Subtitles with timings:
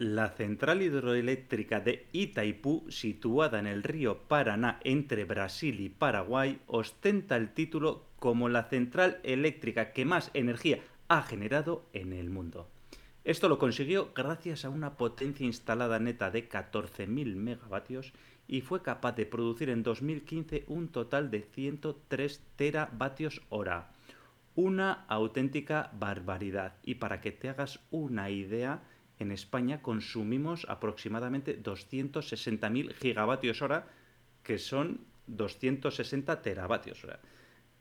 [0.00, 7.36] La central hidroeléctrica de Itaipú, situada en el río Paraná entre Brasil y Paraguay, ostenta
[7.36, 10.78] el título como la central eléctrica que más energía
[11.08, 12.70] ha generado en el mundo.
[13.24, 18.14] Esto lo consiguió gracias a una potencia instalada neta de 14.000 megavatios
[18.48, 23.92] y fue capaz de producir en 2015 un total de 103 teravatios hora.
[24.54, 26.76] Una auténtica barbaridad.
[26.82, 28.82] Y para que te hagas una idea,
[29.20, 33.86] en España consumimos aproximadamente 260.000 gigavatios hora,
[34.42, 37.20] que son 260 teravatios hora.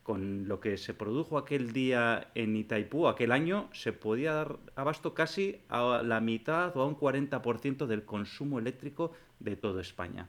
[0.04, 5.14] Con lo que se produjo aquel día en Itaipú, aquel año, se podía dar abasto
[5.14, 10.28] casi a la mitad o a un 40% del consumo eléctrico de toda España.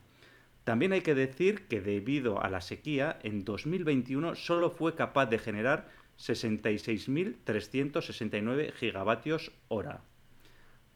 [0.64, 5.38] También hay que decir que debido a la sequía, en 2021 solo fue capaz de
[5.38, 5.88] generar
[6.18, 10.02] 66.369 gigavatios hora.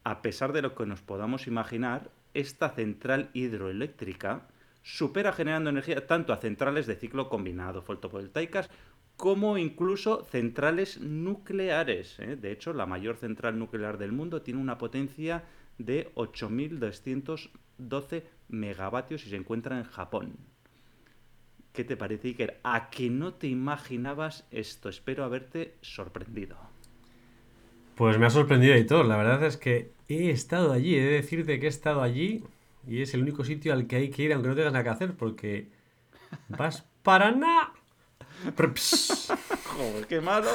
[0.04, 4.48] A pesar de lo que nos podamos imaginar, esta central hidroeléctrica
[4.82, 8.68] supera generando energía tanto a centrales de ciclo combinado fotovoltaicas
[9.16, 12.18] como incluso centrales nucleares.
[12.18, 12.36] ¿eh?
[12.36, 15.44] De hecho, la mayor central nuclear del mundo tiene una potencia
[15.78, 20.36] de 8.212 megavatios y se encuentra en Japón.
[21.72, 22.60] ¿Qué te parece, Iker?
[22.62, 24.90] ¿A que no te imaginabas esto?
[24.90, 26.58] Espero haberte sorprendido.
[27.94, 29.04] Pues me ha sorprendido y todo.
[29.04, 30.96] La verdad es que he estado allí.
[30.96, 32.44] He de decirte que he estado allí
[32.86, 34.90] y es el único sitio al que hay que ir aunque no tengas nada que
[34.90, 35.68] hacer porque
[36.48, 37.72] vas para nada.
[38.56, 40.50] ¡Joder, qué malo!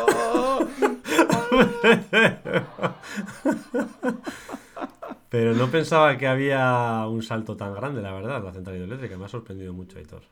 [5.29, 9.17] Pero no pensaba que había un salto tan grande, la verdad, la central hidroeléctrica.
[9.17, 10.23] Me ha sorprendido mucho, Aitor.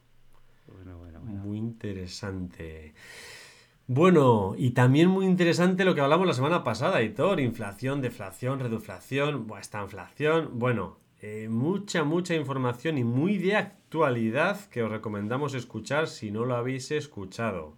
[0.68, 1.36] Bueno, bueno, bueno.
[1.38, 2.94] Muy interesante.
[3.90, 9.48] Bueno, y también muy interesante lo que hablamos la semana pasada, Hitor, inflación, deflación, reduflación,
[9.62, 16.08] esta inflación, bueno, eh, mucha, mucha información y muy de actualidad que os recomendamos escuchar
[16.08, 17.78] si no lo habéis escuchado.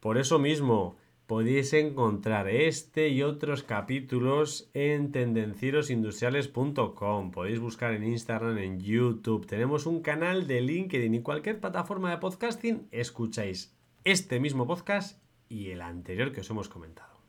[0.00, 0.96] Por eso mismo,
[1.26, 7.30] podéis encontrar este y otros capítulos en tendencierosindustriales.com.
[7.30, 9.46] Podéis buscar en Instagram, en YouTube.
[9.46, 12.88] Tenemos un canal de LinkedIn y cualquier plataforma de podcasting.
[12.90, 17.20] Escucháis este mismo podcast y el anterior que os hemos comentado.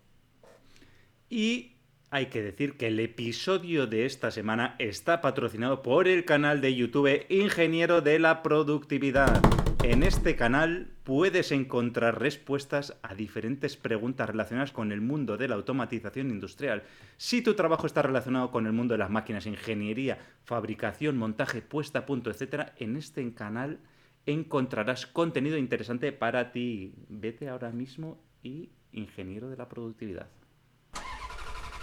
[1.29, 1.75] Y
[2.09, 6.75] hay que decir que el episodio de esta semana está patrocinado por el canal de
[6.75, 9.41] YouTube Ingeniero de la Productividad.
[9.83, 15.55] En este canal puedes encontrar respuestas a diferentes preguntas relacionadas con el mundo de la
[15.55, 16.83] automatización industrial.
[17.17, 21.99] Si tu trabajo está relacionado con el mundo de las máquinas, ingeniería, fabricación, montaje, puesta
[21.99, 23.79] a punto, etc., en este canal
[24.25, 26.93] encontrarás contenido interesante para ti.
[27.09, 30.27] Vete ahora mismo y ingeniero de la productividad.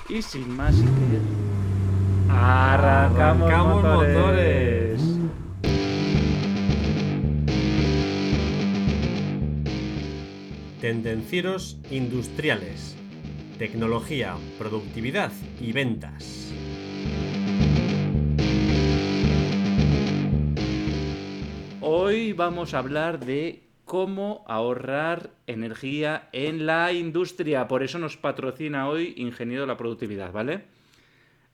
[0.09, 0.75] Y sin más,
[2.31, 5.03] arrancamos, motores.
[10.81, 12.97] Tendencieros industriales.
[13.59, 16.53] Tecnología, productividad y ventas.
[22.01, 27.67] Hoy vamos a hablar de cómo ahorrar energía en la industria.
[27.67, 30.63] Por eso nos patrocina hoy Ingeniero de la Productividad, ¿vale?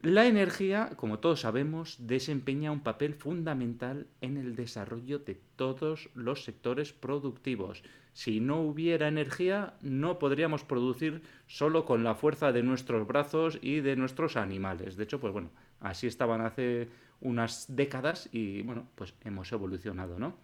[0.03, 6.45] La energía, como todos sabemos, desempeña un papel fundamental en el desarrollo de todos los
[6.45, 7.83] sectores productivos.
[8.13, 13.81] Si no hubiera energía, no podríamos producir solo con la fuerza de nuestros brazos y
[13.81, 14.97] de nuestros animales.
[14.97, 15.49] De hecho, pues bueno,
[15.81, 16.91] así estaban hace
[17.21, 20.37] unas décadas y bueno, pues hemos evolucionado, ¿no?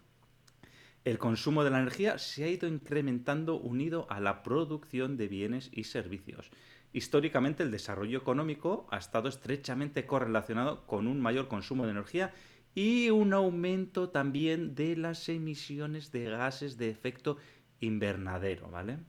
[1.03, 5.71] El consumo de la energía se ha ido incrementando unido a la producción de bienes
[5.73, 6.51] y servicios.
[6.93, 12.33] Históricamente el desarrollo económico ha estado estrechamente correlacionado con un mayor consumo de energía
[12.75, 17.37] y un aumento también de las emisiones de gases de efecto
[17.79, 18.99] invernadero, ¿vale?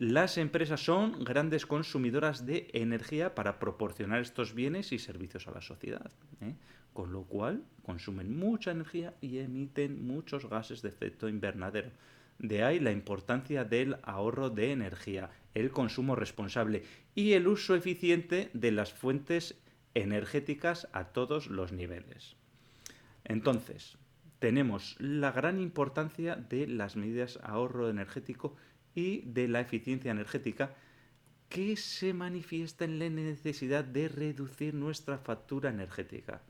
[0.00, 5.60] Las empresas son grandes consumidoras de energía para proporcionar estos bienes y servicios a la
[5.60, 6.10] sociedad,
[6.40, 6.54] ¿eh?
[6.94, 11.90] con lo cual consumen mucha energía y emiten muchos gases de efecto invernadero.
[12.38, 16.82] De ahí la importancia del ahorro de energía, el consumo responsable
[17.14, 19.60] y el uso eficiente de las fuentes
[19.92, 22.36] energéticas a todos los niveles.
[23.24, 23.98] Entonces,
[24.38, 28.56] tenemos la gran importancia de las medidas ahorro energético
[28.94, 30.74] y de la eficiencia energética
[31.48, 36.42] que se manifiesta en la necesidad de reducir nuestra factura energética,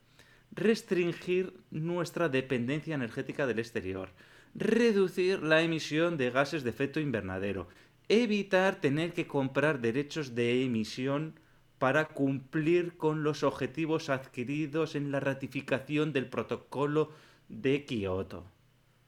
[0.53, 4.11] restringir nuestra dependencia energética del exterior,
[4.55, 7.69] reducir la emisión de gases de efecto invernadero,
[8.09, 11.35] evitar tener que comprar derechos de emisión
[11.79, 17.11] para cumplir con los objetivos adquiridos en la ratificación del protocolo
[17.49, 18.45] de Kioto.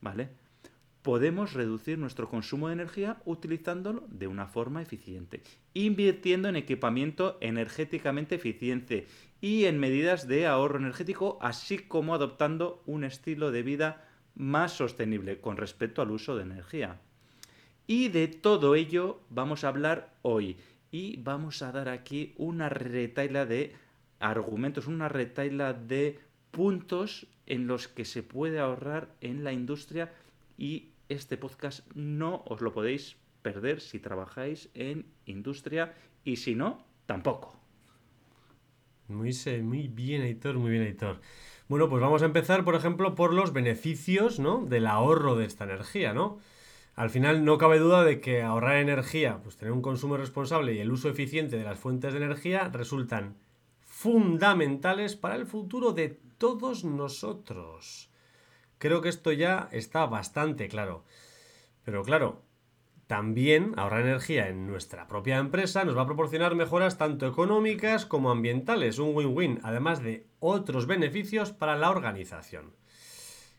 [0.01, 0.31] ¿Vale?
[1.03, 5.43] Podemos reducir nuestro consumo de energía utilizándolo de una forma eficiente,
[5.75, 9.09] invirtiendo en equipamiento energéticamente eficiente
[9.41, 15.41] y en medidas de ahorro energético, así como adoptando un estilo de vida más sostenible
[15.41, 17.01] con respecto al uso de energía.
[17.89, 20.57] Y de todo ello vamos a hablar hoy.
[20.93, 23.75] Y vamos a dar aquí una retaila de
[24.21, 26.21] argumentos, una retaila de
[26.51, 30.13] puntos en los que se puede ahorrar en la industria
[30.57, 35.95] y este podcast no os lo podéis perder si trabajáis en industria
[36.25, 37.59] y si no, tampoco.
[39.09, 39.33] Muy,
[39.89, 41.21] bien, Editor, muy bien, Editor.
[41.69, 44.65] Bueno, pues vamos a empezar, por ejemplo, por los beneficios ¿no?
[44.65, 46.39] del ahorro de esta energía, ¿no?
[46.95, 50.79] Al final no cabe duda de que ahorrar energía, pues tener un consumo responsable y
[50.79, 53.37] el uso eficiente de las fuentes de energía resultan
[53.81, 58.12] fundamentales para el futuro de todos nosotros.
[58.83, 61.05] Creo que esto ya está bastante claro.
[61.85, 62.43] Pero claro,
[63.07, 68.33] también ahorrar energía en nuestra propia empresa nos va a proporcionar mejoras tanto económicas como
[68.33, 72.75] ambientales, un win-win, además de otros beneficios para la organización.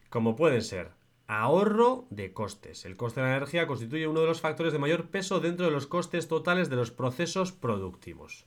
[0.09, 0.91] Como pueden ser
[1.27, 2.83] Ahorro de costes.
[2.83, 5.71] El coste de la energía constituye uno de los factores de mayor peso dentro de
[5.71, 8.45] los costes totales de los procesos productivos.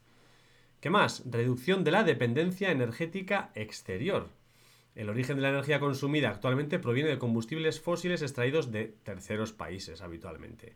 [0.82, 1.22] ¿Qué más?
[1.24, 4.28] Reducción de la dependencia energética exterior.
[4.96, 10.02] El origen de la energía consumida actualmente proviene de combustibles fósiles extraídos de terceros países
[10.02, 10.74] habitualmente.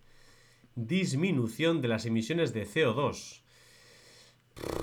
[0.76, 3.42] Disminución de las emisiones de CO2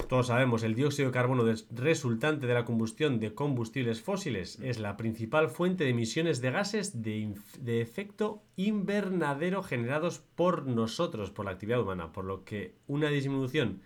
[0.09, 4.97] todos sabemos, el dióxido de carbono resultante de la combustión de combustibles fósiles es la
[4.97, 11.51] principal fuente de emisiones de gases de, de, efecto invernadero generados por nosotros, por la
[11.51, 13.81] actividad humana, por lo que una disminución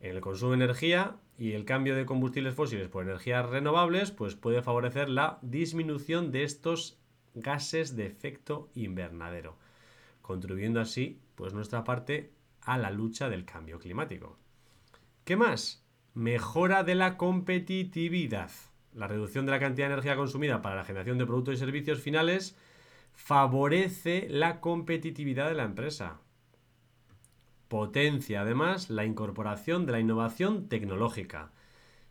[0.00, 4.34] en el consumo de energía y el cambio de combustibles fósiles por energías renovables, pues
[4.34, 6.98] puede favorecer la disminución de estos
[7.32, 9.56] gases de efecto invernadero,
[10.20, 14.36] contribuyendo así, pues nuestra parte a la lucha del cambio climático.
[15.24, 15.82] ¿Qué más?
[16.12, 18.50] Mejora de la competitividad.
[18.92, 22.02] La reducción de la cantidad de energía consumida para la generación de productos y servicios
[22.02, 22.54] finales
[23.14, 26.20] favorece la competitividad de la empresa.
[27.70, 31.52] Potencia además la incorporación de la innovación tecnológica.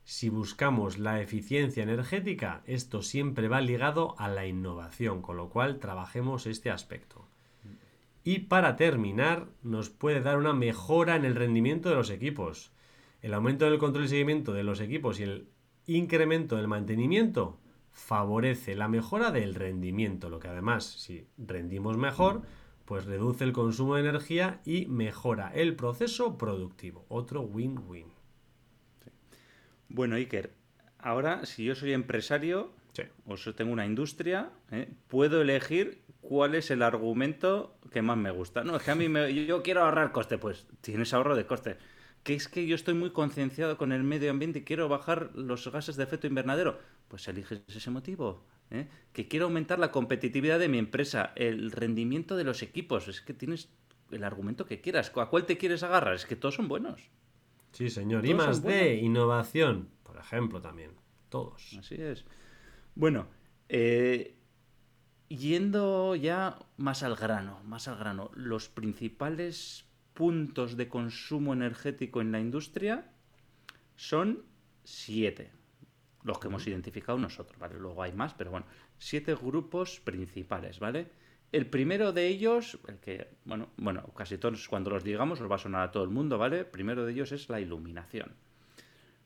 [0.06, 5.80] Si buscamos la eficiencia energética, esto siempre va ligado a la innovación, con lo cual
[5.80, 7.28] trabajemos este aspecto.
[8.24, 12.72] Y para terminar, nos puede dar una mejora en el rendimiento de los equipos.
[13.22, 15.50] El aumento del control y seguimiento de los equipos y el
[15.88, 17.60] incremento del mantenimiento
[17.92, 22.44] favorece la mejora del rendimiento, lo que además, si rendimos mejor,
[22.90, 27.06] pues reduce el consumo de energía y mejora el proceso productivo.
[27.08, 28.08] Otro win-win.
[29.90, 30.56] Bueno, Iker,
[30.98, 32.72] ahora si yo soy empresario
[33.28, 34.90] o si tengo una industria, ¿eh?
[35.08, 38.64] puedo elegir cuál es el argumento que más me gusta.
[38.64, 41.78] No, es que a mí me, yo quiero ahorrar coste, pues tienes ahorro de coste
[42.24, 45.72] que es que yo estoy muy concienciado con el medio ambiente y quiero bajar los
[45.72, 48.44] gases de efecto invernadero, pues eliges ese motivo.
[48.72, 48.88] ¿Eh?
[49.14, 53.08] Que quiero aumentar la competitividad de mi empresa, el rendimiento de los equipos.
[53.08, 53.70] Es que tienes
[54.12, 55.12] el argumento que quieras.
[55.16, 56.16] ¿A cuál te quieres agarrar?
[56.16, 57.10] Es que todos son buenos.
[57.72, 58.26] Sí, señor.
[58.26, 60.92] y más de innovación, por ejemplo, también.
[61.30, 61.78] Todos.
[61.78, 62.26] Así es.
[62.96, 63.28] Bueno,
[63.70, 64.36] eh,
[65.30, 72.32] yendo ya más al grano, más al grano, los principales puntos de consumo energético en
[72.32, 73.12] la industria
[73.96, 74.44] son
[74.84, 75.52] siete,
[76.24, 77.76] los que hemos identificado nosotros, ¿vale?
[77.80, 78.66] Luego hay más, pero bueno,
[78.98, 81.08] siete grupos principales, ¿vale?
[81.52, 85.56] El primero de ellos, el que, bueno, bueno, casi todos cuando los digamos os va
[85.56, 86.60] a sonar a todo el mundo, ¿vale?
[86.60, 88.34] El primero de ellos es la iluminación.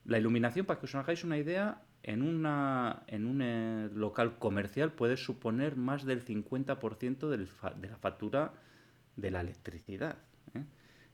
[0.06, 4.92] La iluminación, para que os hagáis una idea, en, una, en un eh, local comercial
[4.92, 8.54] puede suponer más del 50% de la factura
[9.16, 10.18] de la electricidad.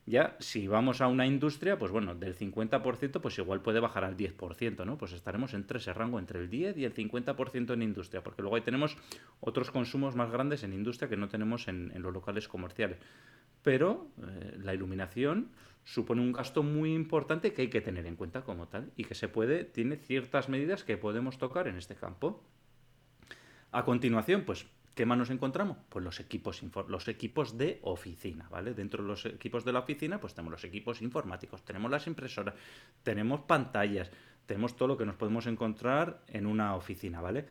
[0.09, 4.17] Ya, si vamos a una industria, pues bueno, del 50%, pues igual puede bajar al
[4.17, 4.97] 10%, ¿no?
[4.97, 8.55] Pues estaremos entre ese rango, entre el 10 y el 50% en industria, porque luego
[8.55, 8.97] ahí tenemos
[9.39, 12.97] otros consumos más grandes en industria que no tenemos en, los locales comerciales.
[13.61, 15.51] Pero eh, la iluminación
[15.83, 19.13] supone un gasto muy importante que hay que tener en cuenta como tal y que
[19.13, 22.43] se puede, tiene ciertas medidas que podemos tocar en este campo.
[23.71, 24.65] A continuación, pues
[24.99, 25.77] ¿Qué más nos encontramos?
[25.87, 28.73] Pues los equipos, los equipos de oficina, ¿vale?
[28.73, 32.53] Dentro de los equipos de la oficina, pues tenemos los equipos informáticos, tenemos las impresoras,
[33.01, 34.11] tenemos pantallas,
[34.45, 37.45] tenemos todo lo que nos podemos encontrar en una oficina, ¿vale?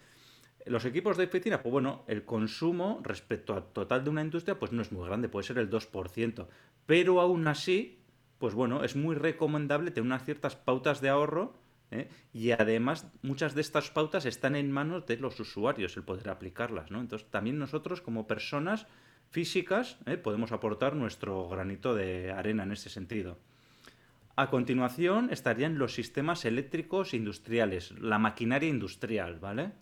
[0.66, 4.72] Los equipos de oficina, pues bueno, el consumo respecto al total de una industria, pues
[4.72, 6.46] no es muy grande, puede ser el 2%,
[6.84, 7.98] pero aún así
[8.38, 11.54] pues bueno, es muy recomendable tener unas ciertas pautas de ahorro
[11.90, 12.08] ¿eh?
[12.32, 16.90] y además muchas de estas pautas están en manos de los usuarios el poder aplicarlas,
[16.90, 17.00] ¿no?
[17.00, 18.86] Entonces también nosotros como personas
[19.30, 20.16] físicas ¿eh?
[20.16, 23.38] podemos aportar nuestro granito de arena en ese sentido.
[24.36, 29.72] A continuación estarían los sistemas eléctricos industriales, la maquinaria industrial, ¿vale?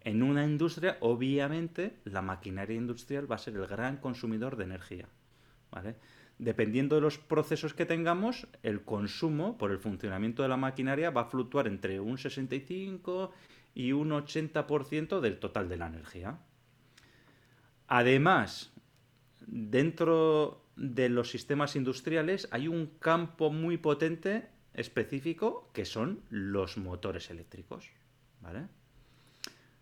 [0.00, 5.08] En una industria, obviamente, la maquinaria industrial va a ser el gran consumidor de energía,
[5.70, 5.96] ¿vale?
[6.38, 11.22] Dependiendo de los procesos que tengamos, el consumo por el funcionamiento de la maquinaria va
[11.22, 13.32] a fluctuar entre un 65
[13.74, 16.38] y un 80% del total de la energía.
[17.88, 18.72] Además,
[19.46, 27.30] dentro de los sistemas industriales hay un campo muy potente específico que son los motores
[27.30, 27.90] eléctricos.
[28.40, 28.66] ¿vale?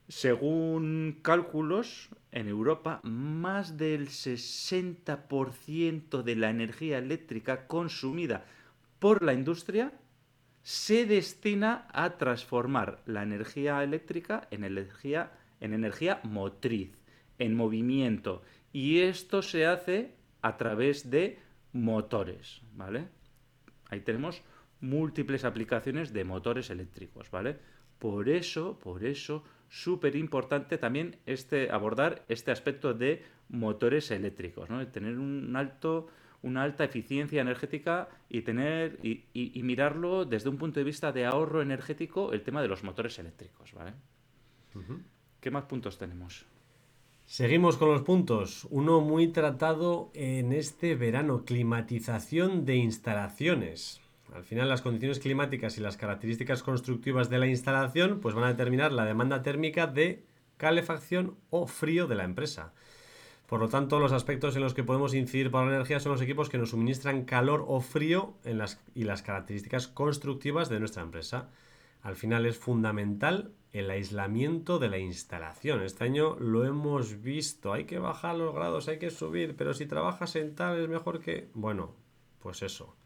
[0.09, 8.45] Según cálculos, en Europa más del 60% de la energía eléctrica consumida
[8.99, 9.95] por la industria
[10.63, 17.03] se destina a transformar la energía eléctrica en energía, en energía motriz,
[17.39, 18.43] en movimiento.
[18.73, 21.39] Y esto se hace a través de
[21.73, 23.09] motores, ¿vale?
[23.91, 24.43] Ahí tenemos
[24.81, 27.59] múltiples aplicaciones de motores eléctricos, ¿vale?
[27.99, 29.45] Por eso, por eso
[29.75, 34.87] súper importante también este, abordar este aspecto de motores eléctricos, ¿no?
[34.87, 36.07] tener un alto,
[36.43, 41.61] una alta eficiencia energética y, tener, y, mirarlo desde un punto de vista de ahorro
[41.61, 43.73] energético el tema de los motores eléctricos.
[43.75, 43.95] ¿vale?
[45.41, 46.47] ¿Qué más puntos tenemos?
[47.27, 48.69] Seguimos con los puntos.
[48.71, 54.04] Uno muy tratado en este verano, climatización de instalaciones.
[54.35, 58.49] Al final las condiciones climáticas y las características constructivas de la instalación pues van a
[58.49, 60.25] determinar la demanda térmica de
[60.57, 62.73] calefacción o frío de la empresa.
[63.47, 66.21] Por lo tanto, los aspectos en los que podemos incidir para la energía son los
[66.21, 71.05] equipos que nos suministran calor o frío en las, y las características constructivas de nuestra
[71.05, 71.51] empresa.
[72.03, 75.81] Al final es fundamental el aislamiento de la instalación.
[75.83, 77.73] Este año lo hemos visto.
[77.73, 81.21] Hay que bajar los grados, hay que subir, pero si trabajas en tal es mejor
[81.21, 81.51] que...
[81.55, 81.95] Bueno,
[82.41, 82.97] pues eso.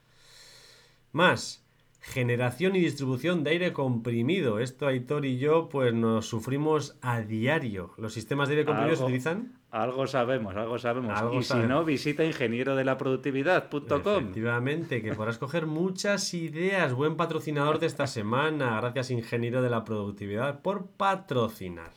[1.19, 1.67] Más,
[1.99, 4.61] generación y distribución de aire comprimido.
[4.61, 7.91] Esto Aitor y yo pues nos sufrimos a diario.
[7.97, 9.59] ¿Los sistemas de aire comprimido se utilizan?
[9.73, 11.35] Algo sabemos, algo sabemos.
[11.35, 13.91] y si no, visita ingeniero de la productividad.com.
[13.91, 16.95] Efectivamente, que podrás coger muchas ideas.
[16.95, 18.81] Buen patrocinador de esta semana.
[18.81, 21.91] Gracias, ingeniero de la productividad, por patrocinar.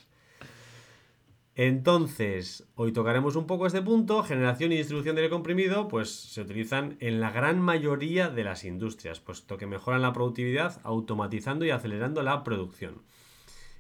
[1.63, 4.23] Entonces, hoy tocaremos un poco este punto.
[4.23, 8.63] Generación y distribución de aire comprimido, pues se utilizan en la gran mayoría de las
[8.63, 13.03] industrias, puesto que mejoran la productividad automatizando y acelerando la producción.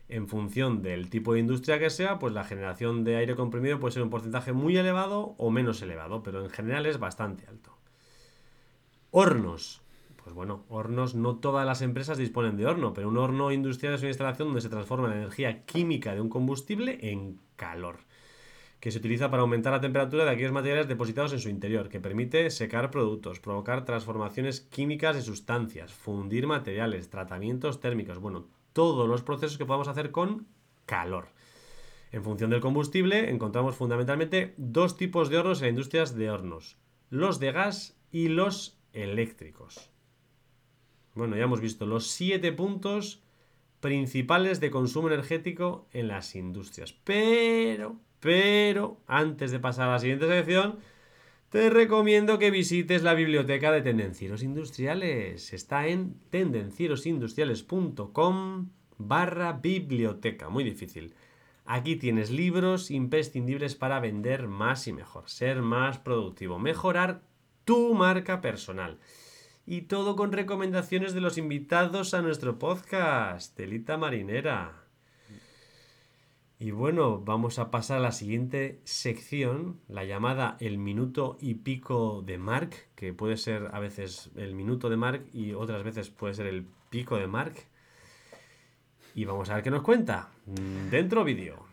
[0.09, 3.93] En función del tipo de industria que sea, pues la generación de aire comprimido puede
[3.93, 7.75] ser un porcentaje muy elevado o menos elevado, pero en general es bastante alto.
[9.09, 9.81] Hornos.
[10.23, 14.01] Pues bueno, hornos, no todas las empresas disponen de horno, pero un horno industrial es
[14.01, 17.99] una instalación donde se transforma la energía química de un combustible en calor,
[18.79, 21.99] que se utiliza para aumentar la temperatura de aquellos materiales depositados en su interior, que
[21.99, 29.21] permite secar productos, provocar transformaciones químicas de sustancias, fundir materiales, tratamientos térmicos, bueno, todos los
[29.21, 30.47] procesos que podamos hacer con
[30.87, 31.27] calor.
[32.11, 36.77] En función del combustible, encontramos fundamentalmente dos tipos de hornos en las industrias de hornos,
[37.11, 39.91] los de gas y los eléctricos.
[41.13, 43.21] Bueno, ya hemos visto los siete puntos
[43.81, 46.95] principales de consumo energético en las industrias.
[47.03, 50.79] Pero, pero, antes de pasar a la siguiente sección,
[51.49, 55.51] te recomiendo que visites la biblioteca de Tendencieros Industriales.
[55.51, 60.47] Está en tendencierosindustriales.com barra biblioteca.
[60.47, 61.13] Muy difícil.
[61.65, 67.23] Aquí tienes libros imprescindibles para vender más y mejor, ser más productivo, mejorar
[67.65, 68.99] tu marca personal
[69.65, 74.81] y todo con recomendaciones de los invitados a nuestro podcast, Telita Marinera.
[76.59, 82.21] Y bueno, vamos a pasar a la siguiente sección, la llamada el minuto y pico
[82.23, 86.35] de Mark, que puede ser a veces el minuto de Mark y otras veces puede
[86.35, 87.55] ser el pico de Mark.
[89.15, 90.29] Y vamos a ver qué nos cuenta.
[90.91, 91.70] Dentro vídeo.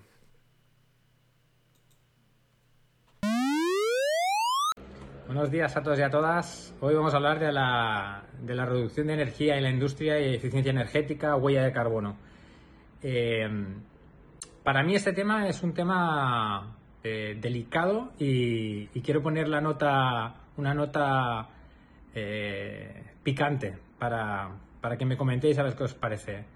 [5.28, 6.74] Buenos días a todos y a todas.
[6.80, 11.36] Hoy vamos a hablar de la, reducción de energía en la industria y eficiencia energética,
[11.36, 12.16] huella de carbono.
[13.02, 13.46] Eh,
[14.64, 20.72] para mí este tema es un tema eh, delicado y, quiero poner la nota, una
[20.72, 21.50] nota
[22.14, 24.56] eh, picante para,
[24.98, 26.46] que me comentéis a ver qué os parece.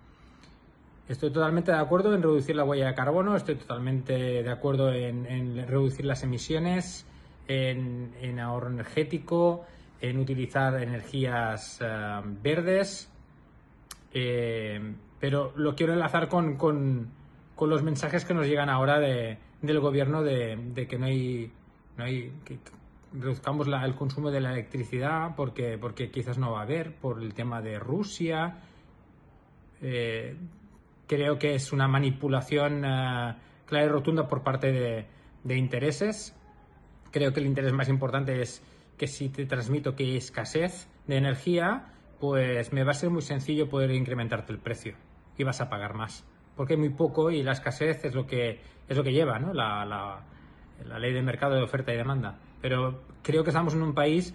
[1.10, 5.68] Estoy totalmente de acuerdo en reducir la huella de carbono, estoy totalmente de acuerdo en
[5.68, 7.06] reducir las emisiones
[7.48, 9.64] en, ahorro energético,
[10.00, 13.10] en utilizar energías eh, verdes,
[14.12, 17.10] eh, pero lo quiero enlazar con, con,
[17.60, 20.58] los mensajes que nos llegan ahora de, del gobierno de,
[20.88, 21.52] que no hay,
[21.96, 22.58] no hay que
[23.12, 27.34] reduzcamos el consumo de la electricidad porque, porque quizás no va a haber por el
[27.34, 28.58] tema de Rusia.
[29.80, 30.34] Eh,
[31.06, 35.06] creo que es una manipulación clara y rotunda por parte
[35.44, 36.34] de intereses.
[37.12, 38.62] Creo que el interés más importante es
[38.96, 43.22] que si te transmito que hay escasez de energía, pues me va a ser muy
[43.22, 44.96] sencillo poder incrementarte el precio
[45.36, 46.24] y vas a pagar más.
[46.56, 49.52] Porque hay muy poco y la escasez es lo que, es lo que lleva ¿no?
[49.52, 52.38] la, la, ley de mercado de oferta y demanda.
[52.60, 54.34] Pero creo que estamos en un país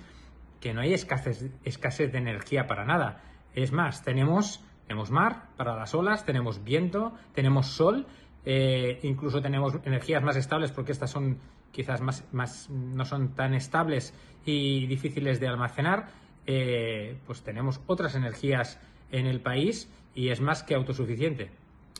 [0.60, 3.24] que no hay escasez, escasez de energía para nada.
[3.55, 8.05] Es más, tenemos, tenemos mar para las olas, tenemos viento, tenemos sol,
[8.50, 11.38] eh, incluso tenemos energías más estables porque estas son
[11.74, 14.13] quizás más, no son tan estables
[14.46, 16.08] y difíciles de almacenar,
[16.46, 18.80] eh, pues tenemos otras energías
[19.12, 21.51] en el país y es más que autosuficiente.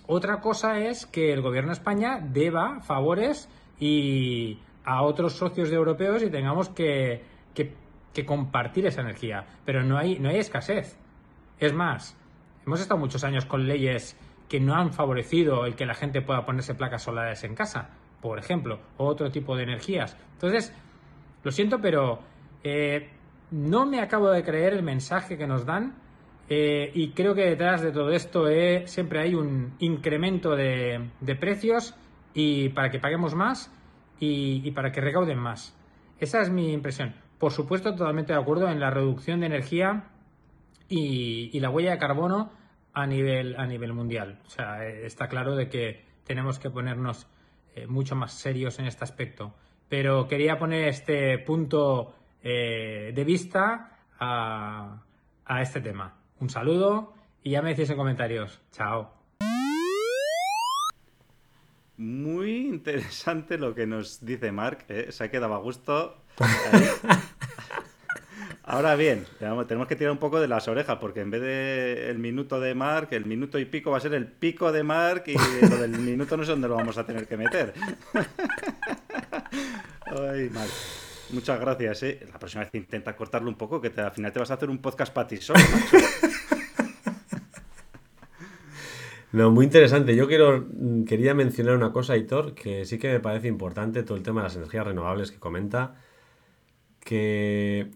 [0.06, 6.24] Otra cosa es que el gobierno de España deba favores y a otros socios europeos
[6.24, 9.46] y tengamos que, que, compartir esa energía.
[9.66, 10.98] Pero no hay, no hay escasez.
[11.60, 12.16] Es más,
[12.66, 14.16] hemos estado muchos años con leyes
[14.48, 17.90] que no han favorecido el que la gente pueda ponerse placas solares en casa
[18.22, 20.18] por ejemplo, o otro tipo de energías.
[20.34, 20.74] Entonces,
[21.44, 22.20] lo siento, pero
[22.64, 23.10] eh,
[23.52, 25.96] no me acabo de creer el mensaje que nos dan
[26.50, 31.96] eh, y creo que detrás de todo esto eh, siempre hay un incremento de, precios
[32.34, 33.72] y para que paguemos más
[34.20, 35.76] y, para que recauden más.
[36.20, 37.16] Esa es mi impresión.
[37.38, 40.06] Por supuesto, totalmente de acuerdo en la reducción de energía
[40.90, 42.52] y, y la huella de carbono
[42.98, 44.40] a nivel, a nivel mundial.
[44.48, 47.28] O sea, está claro de que tenemos que ponernos
[47.76, 49.54] eh, mucho más serios en este aspecto.
[49.88, 55.04] Pero quería poner este punto eh, de vista a,
[55.46, 56.16] a este tema.
[56.40, 57.14] Un saludo
[57.44, 58.60] y ya me decís en comentarios.
[58.72, 59.14] Chao.
[61.98, 65.12] Muy interesante lo que nos dice Mark, ¿eh?
[65.12, 66.24] se ha quedado a gusto.
[68.70, 72.20] Ahora bien, tenemos que tirar un poco de las orejas, porque en vez de el
[72.20, 75.36] minuto de Mark, el minuto y pico va a ser el pico de Mark y
[75.70, 77.74] lo del minuto no sé dónde lo vamos a tener que meter.
[80.06, 80.70] Ay, Mark.
[81.30, 82.04] Muchas gracias.
[82.04, 82.20] ¿eh?
[82.30, 84.80] La próxima vez intenta cortarlo un poco, que al final te vas a hacer un
[84.80, 85.62] podcast para ti solo.
[89.32, 90.14] No, muy interesante.
[90.14, 90.66] Yo quiero,
[91.08, 94.48] quería mencionar una cosa, Hitor, que sí que me parece importante, todo el tema de
[94.48, 95.96] las energías renovables que comenta,
[97.00, 97.92] que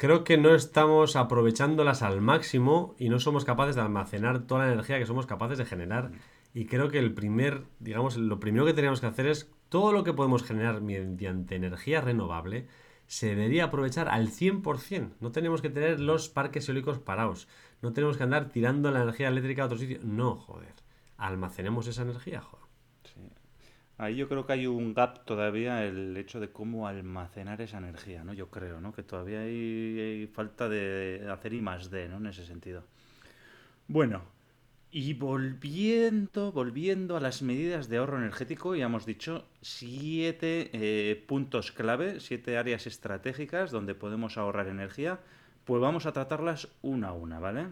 [0.00, 4.72] creo que no estamos aprovechándolas al máximo y no somos capaces de almacenar toda la
[4.72, 6.10] energía que somos capaces de generar.
[6.54, 10.02] Y creo que el primer, digamos, lo primero que tenemos que hacer es todo lo
[10.02, 12.66] que podemos generar mediante energía renovable
[13.08, 15.16] se debería aprovechar al 100%.
[15.20, 17.46] No tenemos que tener los parques eólicos parados.
[17.82, 20.00] No tenemos que andar tirando la energía eléctrica a otro sitio.
[20.02, 20.72] No, joder.
[21.18, 22.59] Almacenemos esa energía, joder.
[24.00, 28.24] Ahí yo creo que hay un gap todavía el hecho de cómo almacenar esa energía,
[28.24, 28.32] ¿no?
[28.32, 28.94] Yo creo, ¿no?
[28.94, 32.16] Que todavía hay, falta de hacer I más D, ¿no?
[32.16, 32.82] En ese sentido.
[33.88, 34.22] Bueno,
[34.90, 41.70] y volviendo, volviendo a las medidas de ahorro energético, ya hemos dicho siete eh, puntos
[41.70, 45.20] clave, siete áreas estratégicas donde podemos ahorrar energía,
[45.66, 47.66] pues vamos a tratarlas una a una, ¿vale?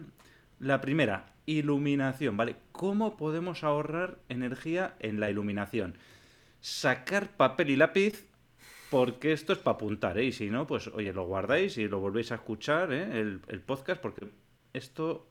[0.59, 2.55] La primera, iluminación, ¿vale?
[2.71, 5.95] ¿Cómo podemos ahorrar energía en la iluminación?
[6.61, 8.29] Sacar papel y lápiz
[8.89, 10.25] porque esto es para apuntar, ¿eh?
[10.25, 13.21] Y si no, pues oye, lo guardáis y lo volvéis a escuchar, ¿eh?
[13.21, 14.27] el, podcast, porque
[14.73, 15.29] esto,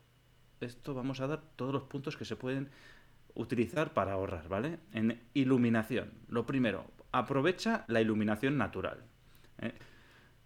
[0.61, 2.71] esto vamos a dar todos los puntos que se pueden
[3.35, 4.79] utilizar para ahorrar, ¿vale?
[4.93, 6.12] En iluminación.
[6.29, 9.05] Lo primero, aprovecha la iluminación natural.
[9.61, 9.75] ¿eh?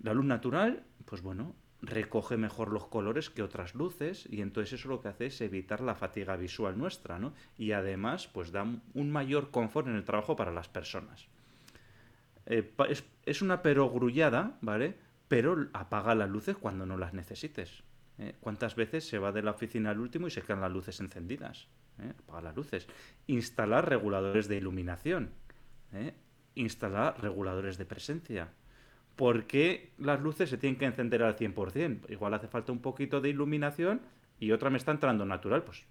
[0.00, 4.88] La luz natural, pues bueno, recoge mejor los colores que otras luces y entonces eso
[4.88, 7.34] lo que hace es evitar la fatiga visual nuestra, ¿no?
[7.58, 8.64] Y además, pues da
[8.94, 11.26] un mayor confort en el trabajo para las personas.
[12.46, 12.72] Eh,
[13.26, 14.96] es, una perogrullada, ¿vale?
[15.26, 17.82] Pero apaga las luces cuando no las necesites.
[18.18, 18.34] ¿eh?
[18.40, 21.68] ¿Cuántas veces se va de la oficina al último y se quedan las luces encendidas?
[21.98, 22.12] ¿Eh?
[22.16, 22.86] Apaga las luces.
[23.26, 25.30] Instalar reguladores de iluminación.
[26.54, 28.48] Instalar reguladores de presencia
[29.16, 32.10] ¿por qué las luces se tienen que encender al 100%?
[32.10, 34.00] Igual hace falta un poquito de iluminación
[34.38, 35.84] y otra me está entrando natural, pues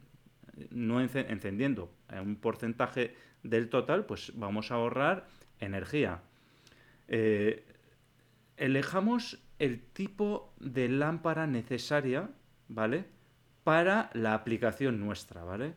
[0.69, 5.27] no encendiendo un porcentaje del total, pues vamos a ahorrar
[5.60, 6.21] energía.
[7.07, 7.65] Eh,
[8.57, 12.29] elijamos el tipo de lámpara necesaria,
[12.67, 13.05] ¿vale?
[13.63, 15.75] Para la aplicación nuestra, ¿vale?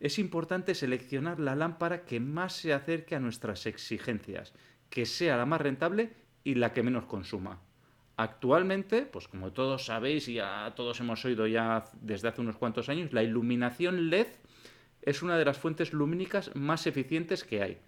[0.00, 4.52] Es importante seleccionar la lámpara que más se acerque a nuestras exigencias,
[4.90, 7.60] que sea la más rentable y la que menos consuma.
[8.16, 12.88] Actualmente, pues como todos sabéis y ya todos hemos oído ya desde hace unos cuantos
[12.88, 14.26] años, la iluminación LED
[15.02, 17.78] es una de las fuentes lumínicas más eficientes que hay.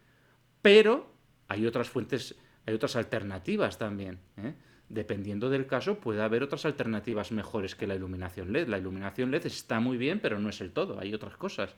[0.62, 1.12] Pero
[1.48, 2.36] hay otras fuentes,
[2.66, 4.18] hay otras alternativas también.
[4.36, 4.54] ¿eh?
[4.88, 8.68] Dependiendo del caso, puede haber otras alternativas mejores que la iluminación LED.
[8.68, 11.74] La iluminación LED está muy bien, pero no es el todo, hay otras cosas.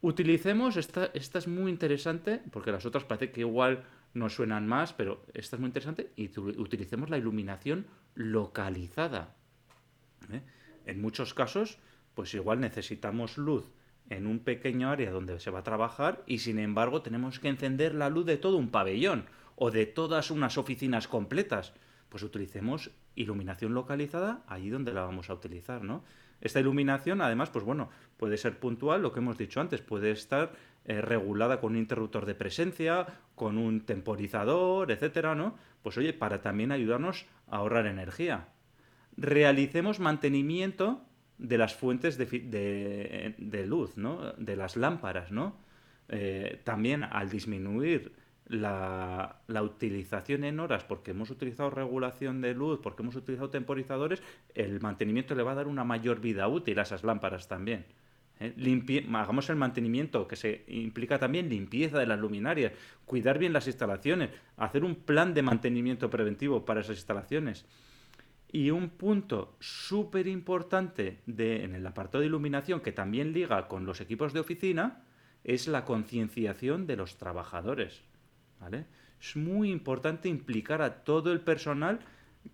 [0.00, 4.92] Utilicemos, esta, esta es muy interesante, porque las otras parece que igual no suenan más,
[4.92, 9.36] pero esta es muy interesante, y utilicemos la iluminación localizada.
[10.32, 10.42] ¿eh?
[10.86, 11.78] En muchos casos,
[12.14, 13.70] pues igual necesitamos luz
[14.10, 17.94] en un pequeño área donde se va a trabajar y sin embargo tenemos que encender
[17.94, 21.74] la luz de todo un pabellón o de todas unas oficinas completas.
[22.08, 26.04] Pues utilicemos iluminación localizada allí donde la vamos a utilizar, ¿no?
[26.40, 30.52] Esta iluminación, además, pues bueno, puede ser puntual, lo que hemos dicho antes, puede estar
[30.88, 35.54] eh, regulada con un interruptor de presencia, con un temporizador, etcétera, ¿no?
[35.82, 38.48] Pues oye, para también ayudarnos a ahorrar energía.
[39.14, 41.02] Realicemos mantenimiento
[41.36, 44.32] de las fuentes de, luz, ¿no?
[44.38, 45.56] De las lámparas, ¿no?
[46.08, 48.14] Eh, también al disminuir
[48.46, 54.22] la, utilización en horas, porque hemos utilizado regulación de luz, porque hemos utilizado temporizadores,
[54.54, 57.84] el mantenimiento le va a dar una mayor vida útil a esas lámparas también.
[58.40, 59.06] ¿Eh?
[59.14, 62.72] hagamos el mantenimiento, que se implica también limpieza de las luminarias,
[63.04, 67.66] cuidar bien las instalaciones, hacer un plan de mantenimiento preventivo para esas instalaciones.
[68.50, 74.00] Y un punto súper importante en el apartado de iluminación que también liga con los
[74.00, 75.02] equipos de oficina
[75.44, 78.02] es la concienciación de los trabajadores.
[79.20, 82.00] Es muy importante implicar a todo el personal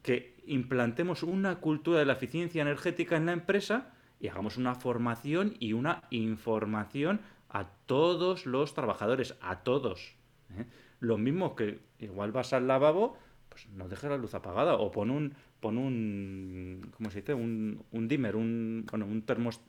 [0.03, 3.94] que implantemos una cultura de la eficiencia energética en la empresa
[4.25, 10.15] y hagamos una formación y una información a todos los trabajadores, a todos.
[10.57, 10.65] ¿eh?
[10.99, 13.19] Lo mismo que igual vas al lavabo,
[13.51, 17.35] pues no dejes la luz apagada o pon un, pon un, ¿cómo se dice?
[17.35, 19.23] Un, un dimmer, un, bueno, un,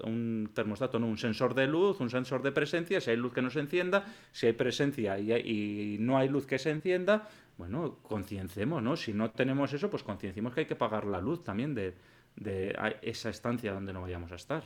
[0.06, 3.50] un termostato, un sensor de luz, un sensor de presencia, si hay luz que no
[3.50, 8.82] se encienda, si hay presencia y, y no hay luz que se encienda, bueno, conciencemos,
[8.82, 8.96] ¿no?
[8.96, 11.94] Si no tenemos eso, pues conciencemos que hay que pagar la luz también de,
[12.36, 14.64] de esa estancia donde no vayamos a estar.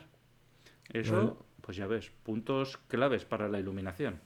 [0.92, 4.20] Eso, pues ya ves, puntos claves para la iluminación.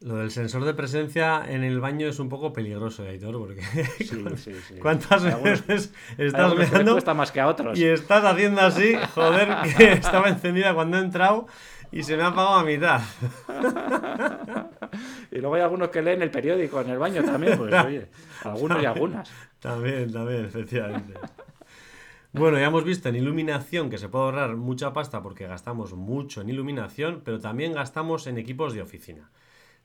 [0.00, 3.62] Lo del sensor de presencia en el baño es un poco peligroso, Aitor, porque
[3.98, 7.78] sí, sí, ¿cuántas veces estás mirando más que a otros.
[7.78, 11.46] y estás haciendo así, joder, que estaba encendida cuando he entrado
[11.90, 13.00] y se me ha apagado a mitad.
[15.30, 18.08] y luego hay algunos que leen el periódico en el baño también, pues oye,
[18.44, 19.30] algunos y algunas.
[19.60, 21.14] También, también, efectivamente.
[22.38, 26.42] Bueno, ya hemos visto en iluminación que se puede ahorrar mucha pasta porque gastamos mucho
[26.42, 29.30] en iluminación, pero también gastamos en equipos de oficina.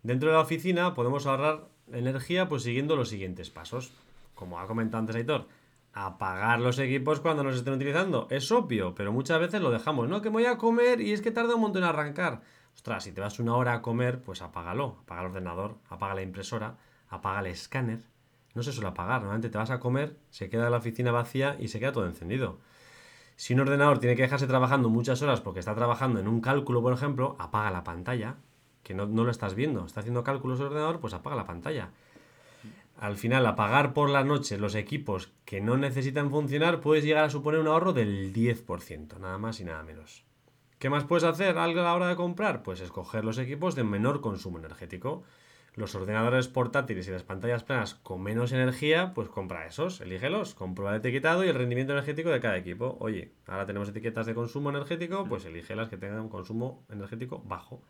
[0.04, 3.94] Dentro de la oficina podemos ahorrar energía pues siguiendo los siguientes pasos.
[4.36, 5.48] Como ha comentado antes Aitor,
[5.94, 8.28] apagar los equipos cuando nos estén utilizando.
[8.30, 10.10] Es obvio, pero muchas veces lo dejamos.
[10.10, 12.42] No, que voy a comer y es que tarda un montón en arrancar.
[12.76, 14.98] Ostras, si te vas una hora a comer, pues apágalo.
[15.04, 16.76] Apaga el ordenador, apaga la impresora,
[17.08, 18.02] apaga el escáner.
[18.54, 19.22] No se suele apagar.
[19.22, 22.60] Normalmente te vas a comer, se queda la oficina vacía y se queda todo encendido.
[23.36, 26.82] Si un ordenador tiene que dejarse trabajando muchas horas porque está trabajando en un cálculo,
[26.82, 28.36] por ejemplo, apaga la pantalla
[28.84, 31.92] que no, lo estás viendo, está haciendo cálculos de ordenador, pues apaga la pantalla.
[33.00, 37.30] Al final, apagar por la noche los equipos que no necesitan funcionar puedes llegar a
[37.30, 40.24] suponer un ahorro del 10%, nada más y nada menos.
[40.78, 42.64] ¿Qué más puedes hacer a la hora de comprar?
[42.64, 45.24] Pues escoger los equipos de menor consumo energético.
[45.73, 50.91] Los ordenadores portátiles y las pantallas planas con menos energía, pues compra esos, elígelos, comprueba
[50.91, 52.97] el etiquetado y el rendimiento energético de cada equipo.
[52.99, 57.41] Oye, ahora tenemos etiquetas de consumo energético, pues elige las que tengan un consumo energético
[57.45, 57.81] bajo.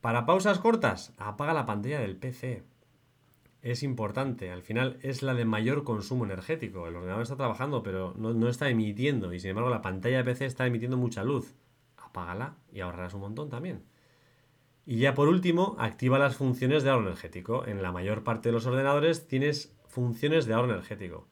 [0.00, 2.62] Para pausas cortas, apaga la pantalla del PC.
[3.60, 6.86] Es importante, al final es la de mayor consumo energético.
[6.86, 9.32] El ordenador está trabajando, pero no, está emitiendo.
[9.32, 11.56] Y sin embargo, la pantalla de PC está emitiendo mucha luz.
[11.96, 13.82] Apágala y ahorrarás un montón también.
[14.88, 17.66] Y ya por último, activa las funciones de ahorro energético.
[17.66, 21.26] En la mayor parte de los ordenadores tienes funciones de ahorro energético.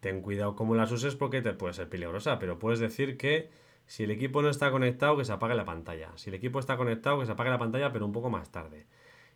[0.00, 3.48] Ten cuidado cómo las uses porque te puede ser peligrosa, pero puedes decir que
[3.86, 6.10] si el equipo no está conectado, que se apague la pantalla.
[6.16, 8.86] Si el equipo está conectado, que se apague la pantalla, pero un poco más tarde.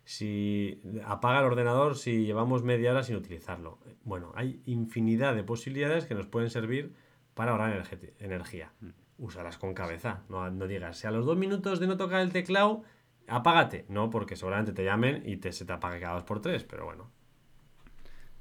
[0.03, 3.79] Si apaga el ordenador si llevamos media hora sin utilizarlo.
[4.03, 6.93] Bueno, hay infinidad de posibilidades que nos pueden servir
[7.33, 7.83] para ahorrar
[8.19, 8.71] energía.
[8.81, 8.89] Mm.
[9.17, 10.21] Úsalas con cabeza.
[10.29, 12.83] No, no digas, si a los dos minutos de no tocar el teclado,
[13.27, 13.85] apágate.
[13.89, 16.85] No, porque seguramente te llamen y te, se te apague cada dos por tres, pero
[16.85, 17.11] bueno.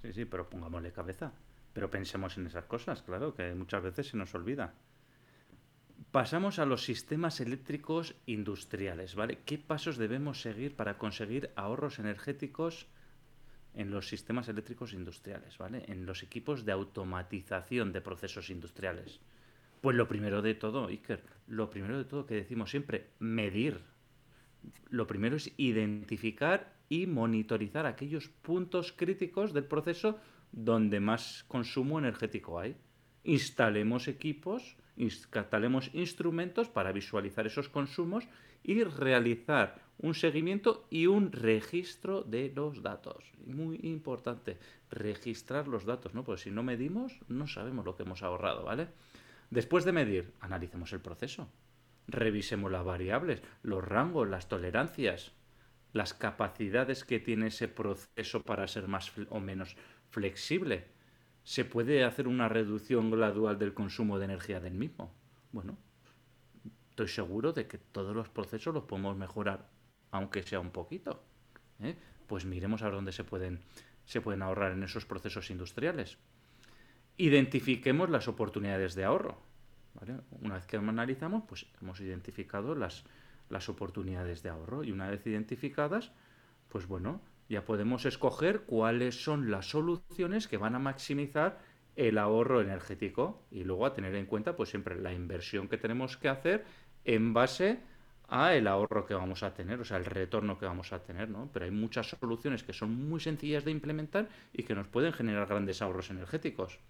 [0.03, 1.33] Sí, sí, pero pongámosle cabeza.
[1.73, 4.75] Pero pensemos en esas cosas, claro, que muchas veces se nos olvida.
[6.11, 9.41] Pasamos a los sistemas eléctricos industriales, ¿vale?
[9.45, 12.87] ¿Qué pasos debemos seguir para conseguir ahorros energéticos
[13.75, 15.85] en los sistemas eléctricos industriales, ¿vale?
[15.89, 19.21] En los equipos de automatización de procesos industriales.
[19.83, 23.83] Pues lo primero de todo, Iker, lo primero de todo que decimos siempre, medir.
[24.91, 30.19] Lo primero es identificar y monitorizar aquellos puntos críticos del proceso
[30.53, 32.77] donde más consumo energético hay.
[33.25, 38.29] Instalemos equipos, instalemos instrumentos para visualizar esos consumos
[38.63, 43.33] y realizar un seguimiento y un registro de los datos.
[43.47, 44.59] Muy importante,
[44.91, 46.25] registrar los datos, ¿no?
[46.25, 48.89] Porque si no medimos, no sabemos lo que hemos ahorrado, ¿vale?
[49.51, 51.49] Después de medir, analicemos el proceso.
[52.09, 55.33] Revisemos las variables, los rangos, las tolerancias,
[55.93, 59.77] las capacidades que tiene ese proceso para ser más o menos
[60.11, 60.87] flexible.
[61.43, 65.13] ¿Se puede hacer una reducción gradual del consumo de energía del mismo?
[65.53, 65.77] Bueno,
[66.91, 69.69] estoy seguro de que todos los procesos los podemos mejorar,
[70.11, 71.23] aunque sea un poquito.
[71.81, 71.97] ¿eh?
[72.27, 73.61] Pues miremos a dónde se pueden,
[74.05, 76.19] se pueden ahorrar en esos procesos industriales.
[77.17, 79.41] Identifiquemos las oportunidades de ahorro.
[80.41, 83.05] Una vez que analizamos, pues hemos identificado las,
[83.49, 86.13] las oportunidades de ahorro y una vez identificadas,
[86.69, 91.61] pues bueno, ya podemos escoger cuáles son las soluciones que van a maximizar
[91.95, 96.17] el ahorro energético y luego a tener en cuenta pues siempre la inversión que tenemos
[96.17, 96.65] que hacer
[97.05, 97.81] en base
[98.29, 101.29] a el ahorro que vamos a tener, o sea, el retorno que vamos a tener,
[101.31, 101.49] ¿no?
[101.53, 105.47] Pero hay muchas soluciones que son muy sencillas de implementar y que nos pueden generar
[105.47, 106.81] grandes ahorros energéticos.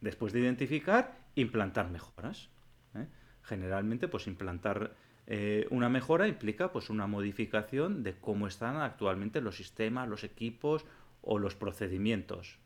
[0.00, 2.50] Después de identificar, implantar mejoras.
[2.94, 3.06] ¿eh?
[3.42, 4.94] Generalmente, pues implantar
[5.26, 10.84] eh, una mejora implica pues una modificación de cómo están actualmente los sistemas, los equipos
[11.22, 12.58] o los procedimientos.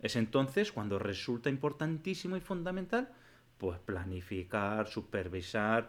[0.00, 3.12] Es entonces cuando resulta importantísimo y fundamental
[3.58, 5.88] pues planificar, supervisar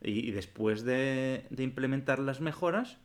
[0.00, 2.98] y, después de, de, implementar las mejoras,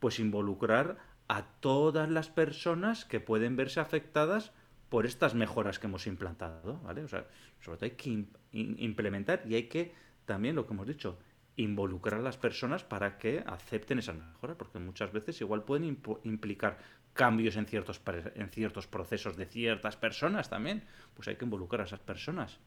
[0.00, 0.98] pues involucrar
[1.28, 4.52] a todas las personas que pueden verse afectadas
[4.90, 7.02] por estas mejoras que hemos implantado, ¿vale?
[7.02, 7.24] O sea,
[7.60, 9.94] sobre todo hay que implementar y hay que
[10.26, 11.18] también, lo que hemos dicho,
[11.56, 16.78] involucrar a las personas para que acepten esas mejoras, porque muchas veces igual pueden implicar
[17.12, 18.00] cambios en ciertos,
[18.34, 20.82] en ciertos procesos de ciertas personas también,
[21.14, 22.58] pues hay que involucrar a esas personas.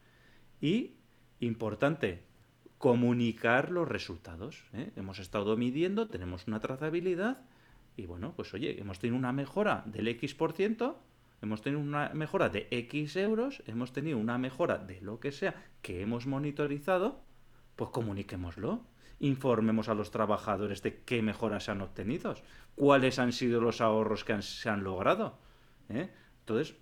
[0.62, 0.96] Y,
[1.40, 2.24] importante,
[2.78, 4.66] comunicar los resultados.
[4.74, 4.92] ¿eh?
[4.96, 7.42] Hemos estado midiendo, tenemos una trazabilidad
[7.96, 11.02] y bueno, pues oye, hemos tenido una mejora del X por ciento,
[11.44, 15.54] hemos tenido una mejora de X euros, hemos tenido una mejora de lo que sea
[15.82, 17.22] que hemos monitorizado
[17.76, 18.82] pues comuniquémoslo.
[19.20, 22.36] Informemos a los trabajadores de qué mejoras se han obtenido,
[22.76, 25.38] cuáles han sido los ahorros que se han logrado.
[25.90, 26.10] ¿eh?
[26.40, 26.76] Entonces,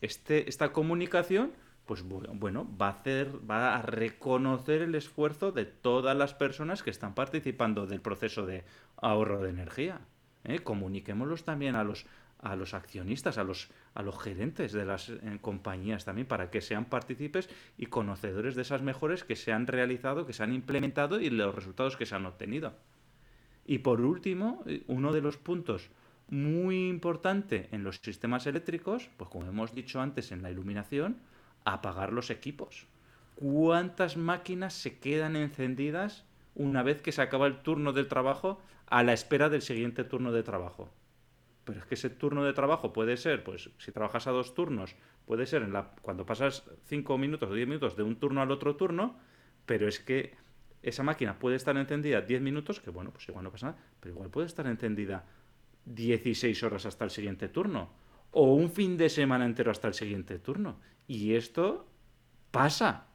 [0.00, 1.52] este, esta comunicación,
[1.86, 6.90] pues bueno, va a hacer, va a reconocer el esfuerzo de todas las personas que
[6.90, 8.64] están participando del proceso de
[8.96, 10.00] ahorro de energía.
[10.44, 10.60] ¿eh?
[10.60, 12.06] Comuniquémoslos también a los
[12.42, 16.60] a los accionistas, a los, a los gerentes de las eh, compañías también, para que
[16.60, 21.20] sean partícipes y conocedores de esas mejores que se han realizado, que se han implementado
[21.20, 22.74] y los resultados que se han obtenido.
[23.64, 25.90] Y por último, eh, uno de los puntos
[26.28, 31.18] muy importante en los sistemas eléctricos, pues como hemos dicho antes en la iluminación,
[31.64, 32.86] apagar los equipos.
[33.36, 36.24] ¿Cuántas máquinas se quedan encendidas
[36.54, 40.32] una vez que se acaba el turno del trabajo a la espera del siguiente turno
[40.32, 40.90] de trabajo?
[41.64, 44.96] Pero es que ese turno de trabajo puede ser, pues si trabajas a dos turnos,
[45.26, 48.50] puede ser en la, cuando pasas cinco minutos o diez minutos de un turno al
[48.50, 49.16] otro turno,
[49.64, 50.34] pero es que
[50.82, 54.14] esa máquina puede estar encendida diez minutos, que bueno, pues igual no pasa nada, pero
[54.14, 55.24] igual puede estar encendida
[55.84, 57.90] 16 horas hasta el siguiente turno,
[58.32, 60.80] o un fin de semana entero hasta el siguiente turno.
[61.06, 61.86] Y esto
[62.50, 63.06] pasa,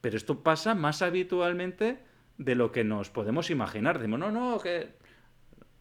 [0.00, 2.02] pero esto pasa más habitualmente
[2.38, 3.98] de lo que nos podemos imaginar.
[3.98, 4.96] Decimos, no, no, que...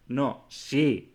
[0.08, 1.11] No, sí,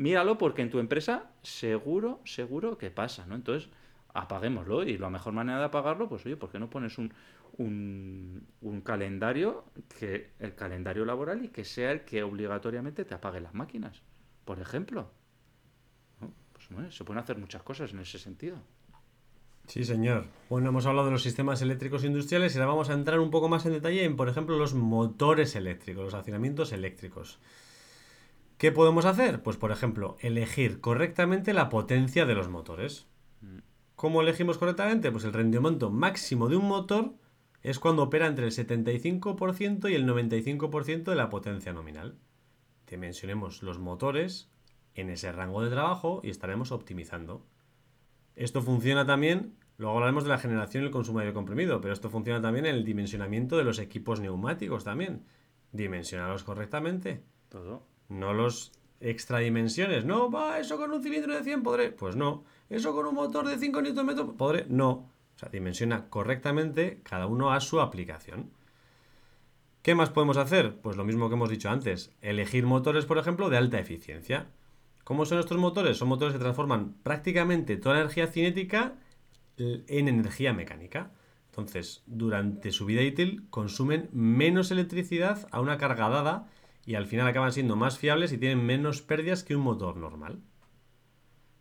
[0.00, 3.34] míralo porque en tu empresa seguro, seguro que pasa, ¿no?
[3.34, 3.68] Entonces,
[4.14, 7.12] apaguémoslo y la mejor manera de apagarlo, pues oye, ¿por qué no pones un,
[7.58, 9.64] un, calendario,
[9.98, 14.00] que el calendario laboral y que sea el que obligatoriamente te apague las máquinas,
[14.46, 15.10] por ejemplo?
[16.18, 18.56] Pues se pueden hacer muchas cosas en ese sentido.
[19.66, 20.24] Sí, señor.
[20.48, 23.50] Bueno, hemos hablado de los sistemas eléctricos industriales y ahora vamos a entrar un poco
[23.50, 27.38] más en detalle en, por ejemplo, los motores eléctricos, los accionamientos eléctricos.
[28.60, 29.42] ¿Qué podemos hacer?
[29.42, 33.06] Pues por ejemplo, elegir correctamente la potencia de los motores.
[33.96, 35.10] ¿Cómo elegimos correctamente?
[35.10, 37.14] Pues el rendimiento máximo de un motor
[37.62, 42.18] es cuando opera entre el 75% y el 95% de la potencia nominal.
[42.86, 44.50] Dimensionemos los motores
[44.92, 47.46] en ese rango de trabajo y estaremos optimizando.
[48.36, 51.94] Esto funciona también, luego hablaremos de la generación y el consumo de aire comprimido, pero
[51.94, 55.24] esto funciona también en el dimensionamiento de los equipos neumáticos también.
[55.72, 57.22] Dimensionarlos correctamente.
[57.48, 60.04] Todo no los extra dimensiones.
[60.04, 61.90] No, va, eso con un cilindro de 100 podré.
[61.90, 62.44] Pues no.
[62.68, 64.66] Eso con un motor de 5 Nm podré.
[64.68, 64.90] No.
[64.90, 68.50] O sea, dimensiona correctamente cada uno a su aplicación.
[69.82, 70.76] ¿Qué más podemos hacer?
[70.82, 72.12] Pues lo mismo que hemos dicho antes.
[72.20, 74.48] Elegir motores, por ejemplo, de alta eficiencia.
[75.04, 75.96] ¿Cómo son estos motores?
[75.96, 78.94] Son motores que transforman prácticamente toda la energía cinética
[79.56, 81.10] en energía mecánica.
[81.46, 86.48] Entonces, durante su vida útil consumen menos electricidad a una carga dada
[86.86, 90.40] y al final acaban siendo más fiables y tienen menos pérdidas que un motor normal.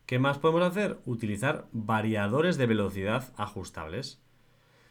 [0.05, 0.99] ¿Qué más podemos hacer?
[1.05, 4.21] Utilizar variadores de velocidad ajustables.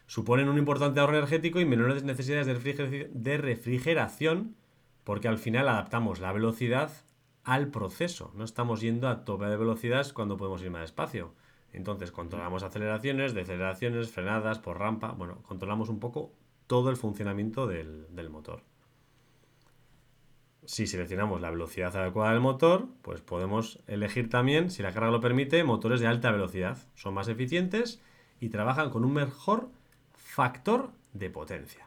[0.06, 4.56] Suponen un importante ahorro energético y menores necesidades de refrigeración
[5.04, 6.92] porque al final adaptamos la velocidad
[7.42, 8.30] al proceso.
[8.34, 11.32] No estamos yendo a tope de velocidades cuando podemos ir más despacio.
[11.72, 15.12] Entonces controlamos aceleraciones, deceleraciones, frenadas por rampa.
[15.12, 16.34] Bueno, controlamos un poco
[16.66, 18.62] todo el funcionamiento del, motor.
[20.68, 25.18] Si seleccionamos la velocidad adecuada del motor, pues podemos elegir también, si la carga lo
[25.18, 26.76] permite, motores de alta velocidad.
[26.94, 28.02] Son más eficientes
[28.38, 29.70] y trabajan con un mejor
[30.12, 31.86] factor de potencia.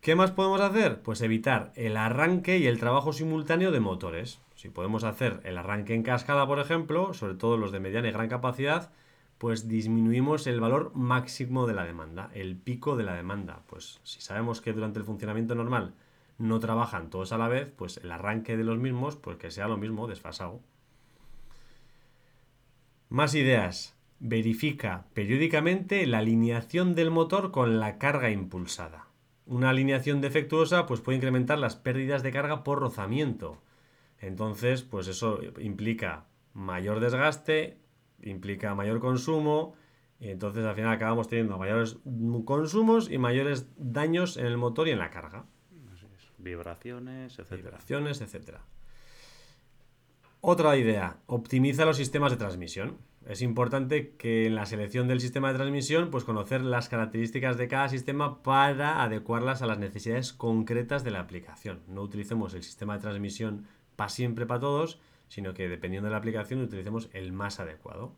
[0.00, 1.00] ¿Qué más podemos hacer?
[1.02, 4.40] Pues evitar el arranque y el trabajo simultáneo de motores.
[4.54, 8.12] Si podemos hacer el arranque en cascada, por ejemplo, sobre todo los de mediana y
[8.12, 8.92] gran capacidad,
[9.38, 13.62] pues disminuimos el valor máximo de la demanda, el pico de la demanda.
[13.66, 15.92] Pues si sabemos que durante el funcionamiento normal
[16.38, 19.68] no trabajan todos a la vez, pues el arranque de los mismos, pues que sea
[19.68, 20.60] lo mismo, desfasado.
[23.08, 23.94] Más ideas.
[24.18, 29.08] Verifica periódicamente la alineación del motor con la carga impulsada.
[29.44, 33.58] Una alineación defectuosa pues puede incrementar las pérdidas de carga por rozamiento.
[34.18, 37.78] Entonces, pues eso implica mayor desgaste,
[38.22, 39.74] implica mayor consumo,
[40.18, 41.98] y entonces al final acabamos teniendo mayores
[42.44, 45.44] consumos y mayores daños en el motor y en la carga.
[46.38, 47.52] Vibraciones, etc.
[47.52, 48.60] Vibraciones, etcétera.
[50.40, 52.98] Otra idea, optimiza los sistemas de transmisión.
[53.26, 57.66] Es importante que en la selección del sistema de transmisión, pues conocer las características de
[57.66, 61.80] cada sistema para adecuarlas a las necesidades concretas de la aplicación.
[61.88, 66.18] No utilicemos el sistema de transmisión para siempre para todos, sino que dependiendo de la
[66.18, 68.12] aplicación utilicemos el más adecuado.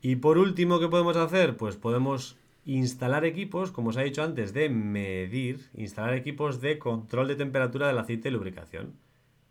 [0.00, 1.56] Y por último, ¿qué podemos hacer?
[1.56, 7.28] Pues podemos instalar equipos, como os he dicho antes, de medir, instalar equipos de control
[7.28, 8.94] de temperatura del aceite de lubricación.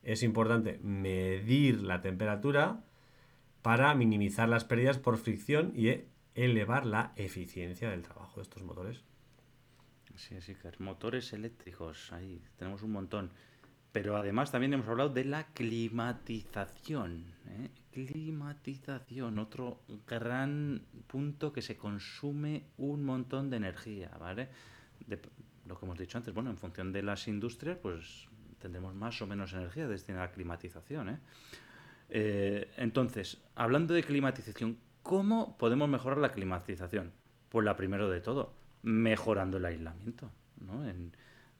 [0.03, 2.83] Es importante medir la temperatura
[3.61, 9.03] para minimizar las pérdidas por fricción y elevar la eficiencia del trabajo de estos motores.
[10.15, 13.31] Sí, sí, motores eléctricos, ahí tenemos un montón.
[13.91, 17.25] Pero además también hemos hablado de la climatización.
[17.47, 17.69] ¿eh?
[17.91, 24.49] Climatización, otro gran punto que se consume un montón de energía, ¿vale?
[25.65, 28.27] lo que hemos dicho antes, bueno, en función de las industrias, pues
[28.59, 31.19] tendremos más o menos energía destinada a la climatización, ¿eh?
[32.13, 37.11] Eh, entonces, hablando de climatización, ¿cómo podemos mejorar la climatización?
[37.49, 40.29] Pues la primero de todo, mejorando el aislamiento.
[40.59, 40.83] ¿no?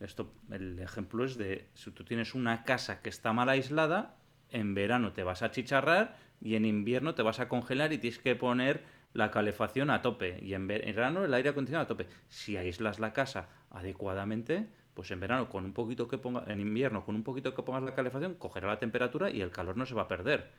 [0.02, 4.16] Esto, el ejemplo es de si tú tienes una casa que está mal aislada,
[4.52, 8.20] en verano te vas a chicharrar y en invierno te vas a congelar y tienes
[8.20, 8.84] que poner
[9.14, 12.08] la calefacción a tope y en verano el aire acondicionado a tope.
[12.30, 17.06] Si aíslas la casa adecuadamente, pues en verano con un poquito que ponga, en invierno
[17.06, 19.96] con un poquito que pongas la calefacción, cogerá la temperatura y el calor no se
[19.96, 20.50] va a perder.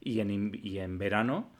[0.00, 1.50] Y en, y en verano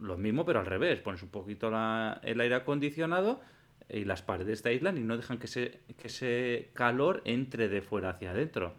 [0.00, 3.40] lo mismo, pero al revés, pones un poquito el aire acondicionado
[3.88, 7.82] y las paredes te aíslan y no dejan que, se, que ese calor entre de
[7.82, 8.74] fuera hacia adentro.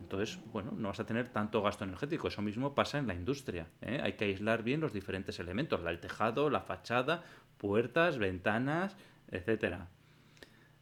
[0.00, 2.28] Entonces, bueno, no vas a tener tanto gasto energético.
[2.28, 3.66] Eso mismo pasa en la industria.
[3.82, 4.00] ¿eh?
[4.02, 7.24] Hay que aislar bien los diferentes elementos, el tejado, la fachada,
[7.58, 8.96] puertas, ventanas,
[9.30, 9.88] etcétera.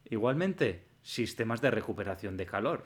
[0.09, 2.85] Igualmente, sistemas de recuperación de calor.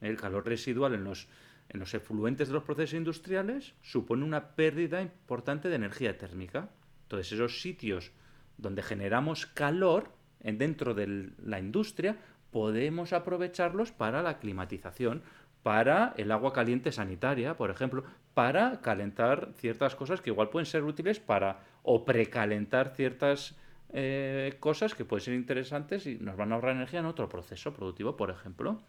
[0.00, 1.28] El calor residual en los,
[1.68, 6.70] en los efluentes de los procesos industriales supone una pérdida importante de energía térmica.
[7.02, 8.12] Entonces, esos sitios
[8.56, 12.16] donde generamos calor dentro de la industria,
[12.50, 15.22] podemos aprovecharlos para la climatización,
[15.62, 20.82] para el agua caliente sanitaria, por ejemplo, para calentar ciertas cosas que igual pueden ser
[20.82, 23.56] útiles para o precalentar ciertas
[23.92, 27.72] eh, cosas que pueden ser interesantes y nos van a ahorrar energía en otro proceso
[27.72, 28.80] productivo, por ejemplo.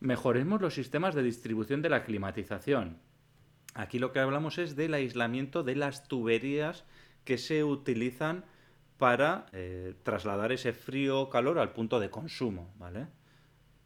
[0.00, 2.98] Mejoremos los sistemas de distribución de la climatización.
[3.74, 6.84] Aquí lo que hablamos es del aislamiento de las tuberías
[7.24, 8.44] que se utilizan
[8.96, 13.06] para eh, trasladar ese frío o calor al punto de consumo, ¿vale?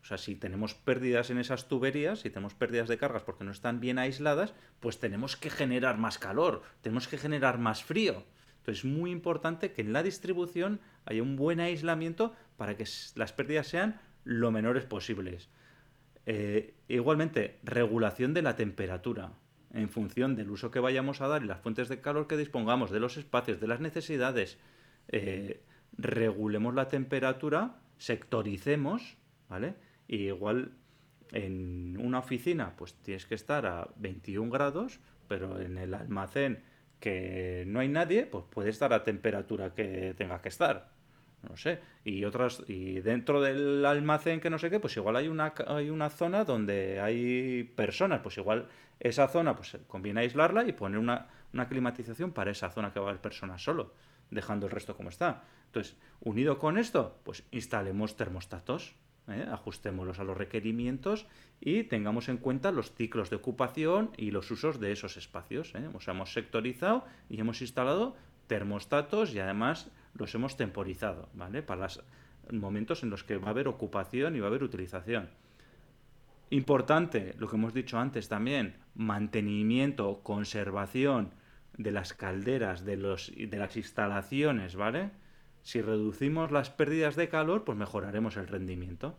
[0.03, 3.53] O sea, si tenemos pérdidas en esas tuberías, si tenemos pérdidas de cargas porque no
[3.53, 8.25] están bien aisladas, pues tenemos que generar más calor, tenemos que generar más frío.
[8.59, 12.85] Entonces es muy importante que en la distribución haya un buen aislamiento para que
[13.15, 15.49] las pérdidas sean lo menores posibles.
[16.27, 19.33] Eh, igualmente, regulación de la temperatura
[19.73, 22.91] en función del uso que vayamos a dar y las fuentes de calor que dispongamos,
[22.91, 24.59] de los espacios, de las necesidades.
[25.09, 25.63] Eh,
[25.97, 29.17] regulemos la temperatura, sectoricemos,
[29.49, 29.75] ¿vale?
[30.13, 30.73] Igual
[31.33, 36.63] en una oficina pues tienes que estar a 21 grados, pero en el almacén
[37.01, 40.91] que no hay nadie, pues puede estar a temperatura que tenga que estar.
[41.49, 41.81] No sé.
[42.05, 45.89] Y otras, y dentro del almacén que no sé qué, pues igual hay una, hay
[45.89, 48.69] una zona donde hay personas, pues igual
[49.01, 53.07] esa zona pues conviene aislarla y poner una, una climatización para esa zona que va
[53.07, 53.95] a haber personas solo,
[54.31, 55.43] dejando el resto como está.
[55.67, 58.95] Entonces, unido con esto, pues instalemos termostatos.
[59.33, 59.47] ¿Eh?
[59.51, 61.27] ajustémoslos a los requerimientos
[61.61, 65.75] y tengamos en cuenta los ciclos de ocupación y los usos de esos espacios.
[65.75, 65.89] ¿eh?
[66.07, 68.17] Hemos sectorizado y hemos instalado
[68.47, 71.63] termostatos y además los hemos temporizado, ¿vale?
[71.63, 72.03] Para los
[72.51, 75.31] momentos en los que va a haber ocupación y va a haber utilización.
[76.51, 81.31] Importante, lo que hemos dicho antes también, mantenimiento, conservación
[81.79, 85.11] de las calderas, de, los, de las instalaciones, ¿vale?
[85.63, 89.17] Si reducimos las pérdidas de calor, pues mejoraremos el rendimiento.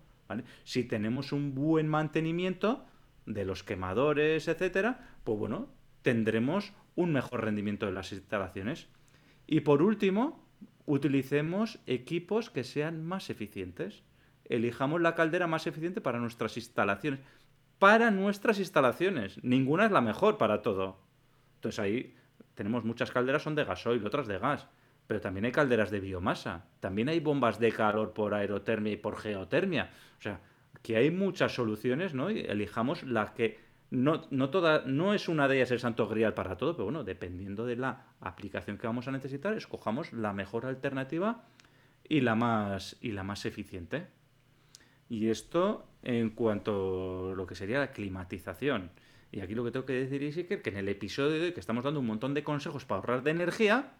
[0.64, 2.86] Si tenemos un buen mantenimiento
[3.26, 5.70] de los quemadores, etcétera, pues bueno,
[6.02, 8.88] tendremos un mejor rendimiento de las instalaciones.
[9.48, 10.46] Y por último,
[10.86, 14.04] utilicemos equipos que sean más eficientes.
[14.46, 17.22] Elijamos la caldera más eficiente para nuestras instalaciones.
[17.80, 19.42] Para nuestras instalaciones.
[19.44, 21.00] Ninguna es la mejor para todo.
[21.56, 22.16] Entonces ahí
[22.56, 24.68] tenemos muchas calderas son de gasoil, otras de gas
[25.08, 29.18] pero también hay calderas de biomasa, también hay bombas de calor por aerotermia y por
[29.18, 29.92] geotermia.
[30.18, 30.40] O sea,
[30.82, 32.30] que hay muchas soluciones, ¿no?
[32.30, 33.60] Y elijamos la que
[33.92, 34.50] no, no,
[34.86, 38.06] no es una de ellas el santo grial para todo, pero bueno, dependiendo de la
[38.22, 41.44] aplicación que vamos a necesitar, escojamos la mejor alternativa
[42.08, 44.08] y la más, y la más eficiente.
[45.10, 48.90] Y esto en cuanto a lo que sería la climatización.
[49.32, 51.60] Y aquí lo que tengo que decir es que en el episodio de hoy que
[51.60, 53.94] estamos dando un montón de consejos para ahorrar de energía,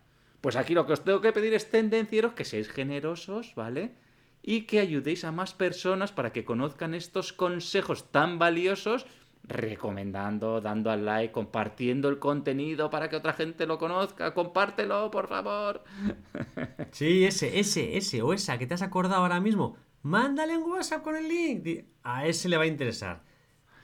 [0.44, 3.94] pues aquí lo que os tengo que pedir es tendencieros, que seáis generosos, ¿vale?
[4.42, 9.06] Y que ayudéis a más personas para que conozcan estos consejos tan valiosos,
[9.46, 14.34] recomendando, dando al like, compartiendo el contenido para que otra gente lo conozca.
[14.34, 15.82] Compártelo, por favor.
[16.92, 19.78] Sí, ese, ese, ese o esa que te has acordado ahora mismo.
[20.02, 21.86] Mándale un WhatsApp con el link.
[22.04, 23.24] A ese le va a interesar.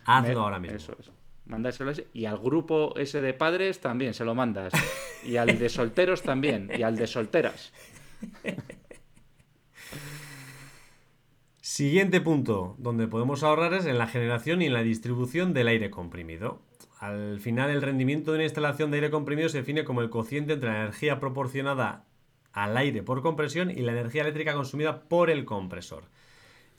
[0.03, 0.76] Hazlo ahora mismo.
[0.76, 1.18] Eso, eso
[1.50, 4.72] mandárselo y al grupo ese de padres también se lo mandas
[5.26, 7.74] y al de solteros también y al de solteras.
[11.60, 15.89] Siguiente punto, donde podemos ahorrar es en la generación y en la distribución del aire
[15.89, 16.62] comprimido.
[17.00, 20.54] Al final, el rendimiento de una instalación de aire comprimido se define como el cociente
[20.54, 22.06] entre la energía proporcionada
[22.52, 26.06] al aire por compresión y la energía eléctrica consumida por el compresor.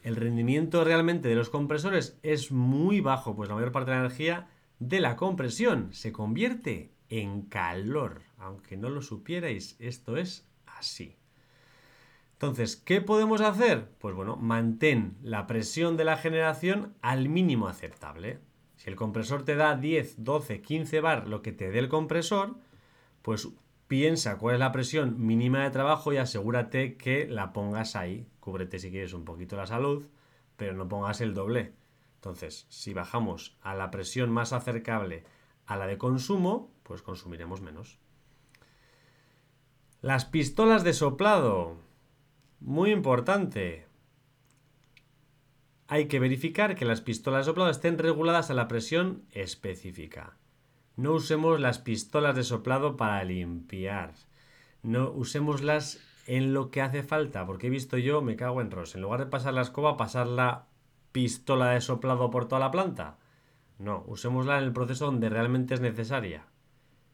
[0.03, 4.05] El rendimiento realmente de los compresores es muy bajo, pues la mayor parte de la
[4.05, 4.49] energía
[4.81, 8.23] de la compresión se convierte en calor.
[8.39, 11.17] Aunque no lo supierais, esto es así.
[12.33, 13.91] Entonces, ¿qué podemos hacer?
[13.99, 18.41] Pues bueno, mantén la presión de la generación al mínimo aceptable.
[18.77, 22.57] Si el compresor te da 10, 12, 15 bar, lo que te dé el compresor,
[23.21, 23.49] pues
[23.89, 28.27] piensa cuál es la presión mínima de trabajo y asegúrate que la pongas ahí.
[28.41, 30.07] Cúbrete si quieres un poquito la salud,
[30.57, 31.75] pero no pongas el doble.
[32.21, 35.25] Entonces, si bajamos a la presión más acercable
[35.65, 37.99] a la de consumo, pues consumiremos menos.
[40.03, 41.79] Las pistolas de soplado.
[42.61, 43.87] Muy importante.
[45.87, 50.37] Hay que verificar que las pistolas de soplado estén reguladas a la presión específica.
[50.97, 54.13] No usemos las pistolas de soplado para limpiar.
[54.83, 58.95] No usémoslas en lo que hace falta, porque he visto yo, me cago en ros.
[58.95, 60.67] En lugar de pasar la escoba, pasarla
[61.13, 63.19] pistola de soplado por toda la planta.
[63.79, 66.47] No, usémosla en el proceso donde realmente es necesaria.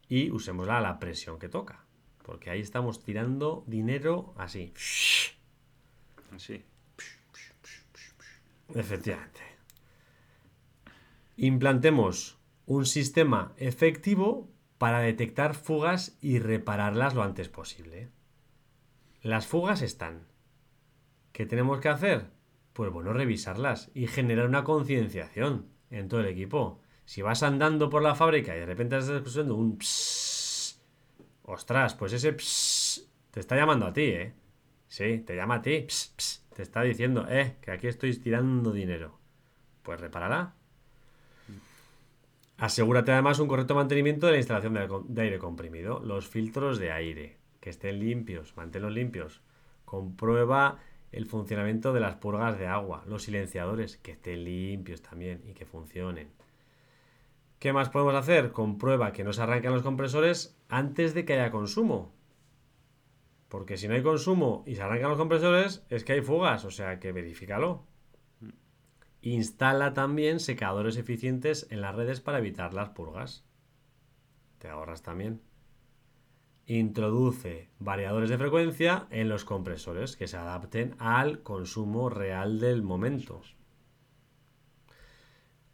[0.08, 1.84] Y usémosla a la presión que toca.
[2.22, 4.72] Porque ahí estamos tirando dinero así.
[6.34, 6.64] Así.
[8.74, 9.40] Efectivamente.
[11.36, 18.10] Implantemos un sistema efectivo para detectar fugas y repararlas lo antes posible.
[19.22, 20.26] Las fugas están.
[21.32, 22.35] ¿Qué tenemos que hacer?
[22.76, 26.78] Pues bueno, revisarlas y generar una concienciación en todo el equipo.
[27.06, 30.78] Si vas andando por la fábrica y de repente estás escuchando un psss,
[31.44, 34.34] ostras, pues ese psss te está llamando a ti, ¿eh?
[34.88, 35.86] Sí, te llama a ti,
[36.54, 39.18] te está diciendo, eh, que aquí estoy tirando dinero.
[39.82, 40.54] Pues repárala.
[42.58, 44.74] Asegúrate además un correcto mantenimiento de la instalación
[45.08, 46.00] de aire comprimido.
[46.00, 49.40] Los filtros de aire, que estén limpios, manténlos limpios.
[49.86, 50.78] Comprueba
[51.12, 55.66] el funcionamiento de las purgas de agua, los silenciadores, que estén limpios también y que
[55.66, 56.28] funcionen.
[57.58, 58.52] ¿Qué más podemos hacer?
[58.52, 62.12] Comprueba que no se arranquen los compresores antes de que haya consumo.
[63.48, 66.70] Porque si no hay consumo y se arrancan los compresores, es que hay fugas, o
[66.70, 67.86] sea que verifícalo.
[69.22, 73.44] Instala también secadores eficientes en las redes para evitar las purgas.
[74.58, 75.40] Te ahorras también.
[76.68, 83.40] Introduce variadores de frecuencia en los compresores que se adapten al consumo real del momento.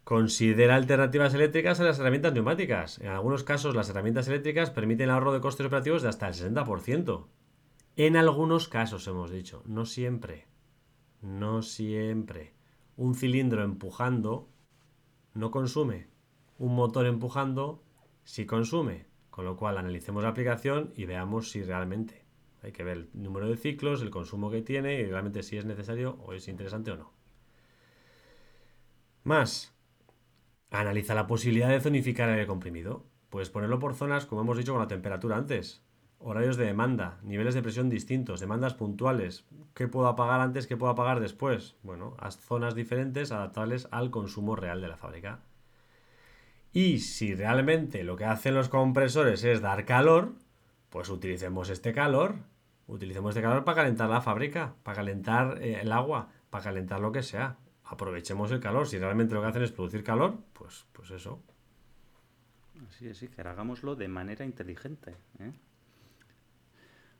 [0.03, 2.99] Considera alternativas eléctricas a las herramientas neumáticas.
[2.99, 6.35] En algunos casos las herramientas eléctricas permiten el ahorro de costes operativos de hasta el
[6.35, 7.25] 60%.
[7.95, 10.45] En algunos casos hemos dicho, no siempre.
[11.21, 12.53] No siempre.
[12.97, 14.49] Un cilindro empujando
[15.33, 16.07] no consume.
[16.59, 17.83] Un motor empujando
[18.23, 19.12] sí consume.
[19.33, 22.23] Con lo cual analicemos la aplicación y veamos si realmente
[22.61, 25.65] hay que ver el número de ciclos, el consumo que tiene y realmente si es
[25.65, 27.11] necesario o es interesante o no.
[29.23, 29.73] Más,
[30.69, 33.07] analiza la posibilidad de zonificar el aire comprimido.
[33.31, 35.83] Puedes ponerlo por zonas, como hemos dicho, con la temperatura antes.
[36.19, 39.47] Horarios de demanda, niveles de presión distintos, demandas puntuales.
[39.73, 40.67] ¿Qué puedo apagar antes?
[40.67, 41.75] ¿Qué puedo apagar después?
[41.81, 45.39] Bueno, haz zonas diferentes adaptables al consumo real de la fábrica.
[46.73, 50.33] Y si realmente lo que hacen los compresores es dar calor,
[50.89, 52.35] pues utilicemos este calor.
[52.87, 57.11] Utilicemos este calor para calentar la fábrica, para calentar eh, el agua, para calentar lo
[57.11, 57.57] que sea.
[57.83, 58.87] Aprovechemos el calor.
[58.87, 61.41] Si realmente lo que hacen es producir calor, pues, pues eso.
[62.87, 65.15] Así es, que hagámoslo de manera inteligente.
[65.39, 65.51] ¿eh?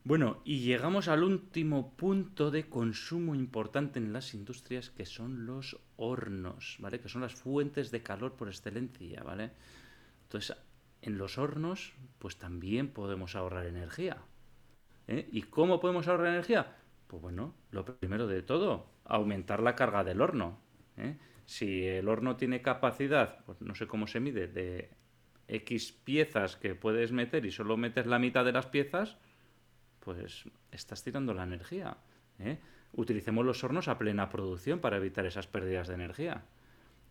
[0.06, 5.80] Bueno, y llegamos al último punto de consumo importante en las industrias, que son los
[5.96, 7.00] hornos, ¿vale?
[7.00, 9.52] Que son las fuentes de calor por excelencia, ¿vale?
[10.24, 10.58] Entonces,
[11.02, 14.18] en los hornos, pues también podemos ahorrar energía.
[15.08, 15.30] ¿eh?
[15.32, 16.76] ¿Y cómo podemos ahorrar energía?
[17.08, 20.60] Pues bueno, lo primero de todo, aumentar la carga del horno.
[20.98, 21.18] ¿eh?
[21.46, 24.92] Si el horno tiene capacidad, pues no sé cómo se mide, de
[25.48, 29.18] X piezas que puedes meter y solo metes la mitad de las piezas,
[30.04, 31.98] pues estás tirando la energía.
[32.40, 32.58] ¿eh?
[32.94, 36.44] Utilicemos los hornos a plena producción para evitar esas pérdidas de energía.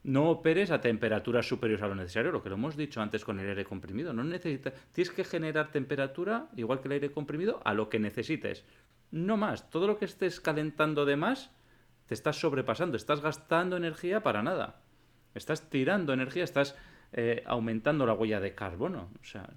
[0.04, 3.38] No operes a temperaturas superiores a lo necesario, lo que lo hemos dicho antes con
[3.38, 4.12] el aire comprimido.
[4.12, 8.64] No necesitas, tienes que generar temperatura, igual que el aire comprimido, a lo que necesites.
[9.10, 9.70] No más.
[9.70, 11.50] Todo lo que estés calentando de más,
[12.06, 14.82] te estás sobrepasando, estás gastando energía para nada.
[15.34, 16.76] Estás tirando energía, estás
[17.12, 19.08] eh, aumentando la huella de carbono.
[19.20, 19.48] O sea,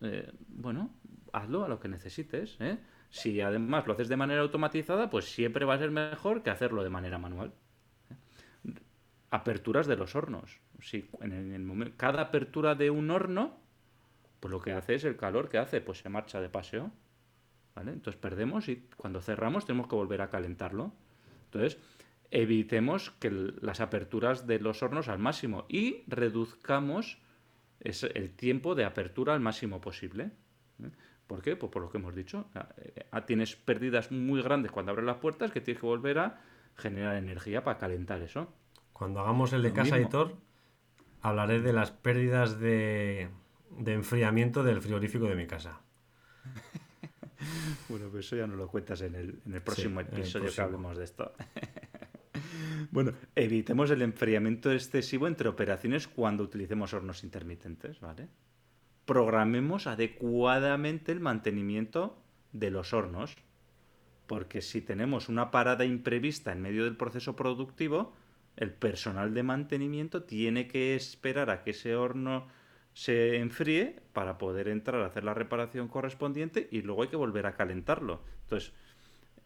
[0.00, 0.90] eh, bueno,
[1.32, 2.56] hazlo a lo que necesites.
[2.60, 2.78] ¿eh?
[3.10, 6.82] Si además lo haces de manera automatizada, pues siempre va a ser mejor que hacerlo
[6.82, 7.52] de manera manual.
[8.10, 8.74] ¿eh?
[9.30, 10.60] Aperturas de los hornos.
[10.80, 13.58] Si en el momento, cada apertura de un horno,
[14.40, 16.92] pues lo que hace es el calor que hace, pues se marcha de paseo.
[17.76, 20.92] Entonces perdemos y cuando cerramos tenemos que volver a calentarlo.
[21.44, 21.78] Entonces,
[22.30, 27.18] evitemos que las aperturas de los hornos al máximo y reduzcamos
[27.80, 30.30] el tiempo de apertura al máximo posible.
[30.82, 30.90] ¿eh?
[31.28, 31.56] ¿Por qué?
[31.56, 32.46] Pues por lo que hemos dicho.
[32.78, 36.40] Eh, ah, tienes pérdidas muy grandes cuando abres las puertas que tienes que volver a
[36.74, 38.52] generar energía para calentar eso.
[38.94, 40.36] Cuando hagamos el de casa, Editor,
[41.20, 43.28] hablaré de las pérdidas de,
[43.84, 45.82] enfriamiento del frigorífico de mi casa.
[47.90, 51.34] bueno, pues eso ya no lo cuentas en el, próximo episodio que hablemos de esto.
[52.90, 58.28] bueno, evitemos el enfriamiento excesivo entre operaciones cuando utilicemos hornos intermitentes, ¿vale?
[59.08, 62.18] Programemos adecuadamente el mantenimiento
[62.52, 63.34] de los hornos.
[64.26, 68.12] Porque si tenemos una parada imprevista en medio del proceso productivo,
[68.56, 72.48] el personal de mantenimiento tiene que esperar a que ese horno
[72.92, 77.46] se enfríe para poder entrar a hacer la reparación correspondiente y luego hay que volver
[77.46, 78.20] a calentarlo.
[78.42, 78.74] Entonces,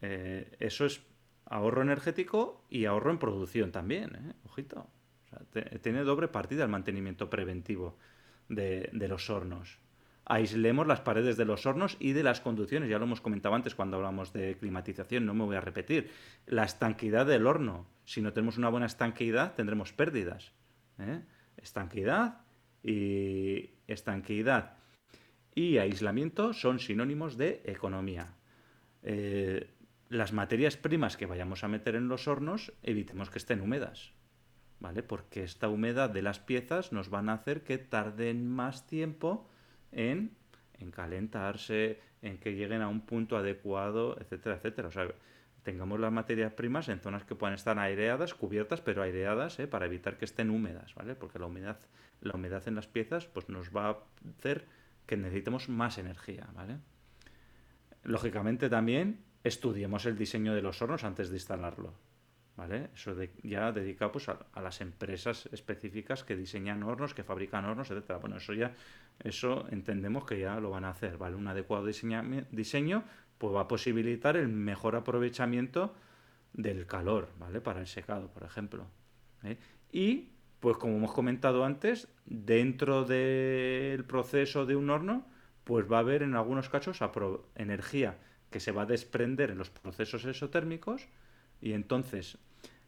[0.01, 1.03] eh, eso es
[1.45, 4.33] ahorro energético y ahorro en producción también, ¿eh?
[4.45, 4.89] ojito.
[5.83, 7.97] tiene doble partida el mantenimiento preventivo
[8.55, 9.79] de, los hornos.
[10.25, 12.89] Aislemos las paredes de los hornos y de las conducciones.
[12.89, 16.11] Ya lo hemos comentado antes cuando hablamos de climatización, no me voy a repetir.
[16.47, 17.87] La estanquidad del horno.
[18.05, 20.53] Si no tenemos una buena estanquidad, tendremos pérdidas.
[20.99, 21.21] ¿eh?
[21.57, 22.41] Estanquidad
[22.83, 24.77] y estanquidad
[25.55, 28.35] y aislamiento son sinónimos de economía.
[29.03, 29.69] Eh,
[30.09, 34.13] las materias primas que vayamos a meter en los hornos, evitemos que estén húmedas.
[34.83, 35.03] ¿Vale?
[35.05, 39.49] Porque esta humedad de las piezas nos van a hacer que tarden más tiempo
[39.93, 40.33] en,
[40.91, 44.89] calentarse, en que lleguen a un punto adecuado, etcétera, etcétera.
[44.89, 45.07] O sea,
[45.63, 49.69] tengamos las materias primas en zonas que puedan estar aireadas, cubiertas, pero aireadas, ¿eh?
[49.69, 51.15] para evitar que estén húmedas, ¿vale?
[51.15, 51.79] Porque la humedad,
[52.21, 53.99] la humedad en las piezas pues nos va a
[54.37, 54.67] hacer
[55.07, 56.79] que necesitemos más energía, ¿vale?
[58.03, 61.95] Lógicamente también estudiemos el diseño de los hornos antes de instalarlo.
[62.55, 62.91] ¿Vale?
[62.95, 67.91] Eso de, ya dedicado pues, a, las empresas específicas que diseñan hornos, que fabrican hornos,
[67.91, 68.19] etcétera.
[68.19, 68.75] Bueno, eso ya,
[69.25, 71.37] eso entendemos que ya lo van a hacer, ¿vale?
[71.37, 73.05] Un adecuado diseño
[73.39, 75.95] pues va a posibilitar el mejor aprovechamiento
[76.53, 77.61] del calor, ¿vale?
[77.61, 78.87] Para el secado, por ejemplo.
[79.43, 79.59] ¿eh?
[79.91, 80.29] Y,
[80.61, 85.27] pues como hemos comentado antes, dentro del proceso de un horno,
[85.65, 87.01] pues va a haber en algunos casos
[87.57, 88.19] energía
[88.51, 91.09] que se va a desprender en los procesos exotérmicos
[91.63, 92.37] y entonces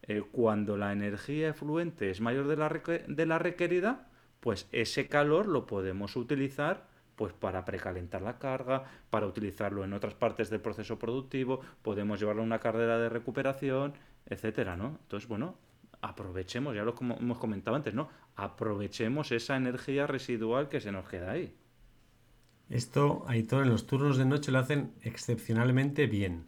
[0.03, 2.69] eh, cuando la energía efluente es mayor de la,
[3.09, 4.11] de la requerida,
[4.41, 10.15] pues ese calor lo podemos utilizar pues para precalentar la carga, para utilizarlo en otras
[10.15, 13.95] partes del proceso productivo, podemos llevarlo a una carrera de recuperación,
[14.27, 14.99] etcétera, ¿no?
[15.03, 15.57] Entonces, bueno,
[16.03, 18.09] aprovechemos, ya lo como hemos comentado antes, ¿no?
[18.37, 21.55] Aprovechemos esa energía residual que se nos queda ahí.
[22.69, 26.47] Esto, Aitor, en los turnos de noche lo hacen excepcionalmente bien,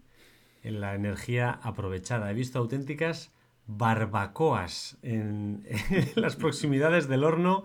[0.66, 2.30] en la energía aprovechada.
[2.30, 3.32] He visto auténticas
[3.66, 7.64] barbacoas en, en las proximidades del horno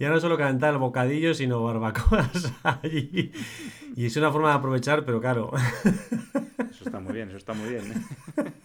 [0.00, 3.32] ya no solo calentar el bocadillo, sino barbacoas allí.
[3.94, 5.52] Y es una forma de aprovechar, pero claro.
[6.70, 7.92] Eso está muy bien, eso está muy bien.
[7.92, 8.52] ¿eh?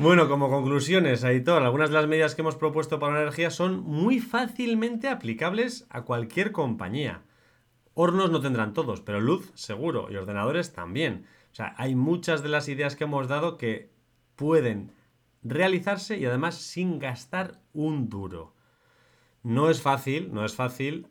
[0.00, 3.80] Bueno, como conclusiones, Aitor, algunas de las medidas que hemos propuesto para la energía son
[3.80, 7.22] muy fácilmente aplicables a cualquier compañía.
[7.94, 11.26] Hornos no tendrán todos, pero luz seguro y ordenadores también.
[11.58, 13.90] Sea, hay muchas de las ideas que hemos dado que
[14.36, 14.92] pueden
[15.42, 18.54] realizarse y además sin gastar un duro.
[19.42, 21.08] No es fácil, no es fácil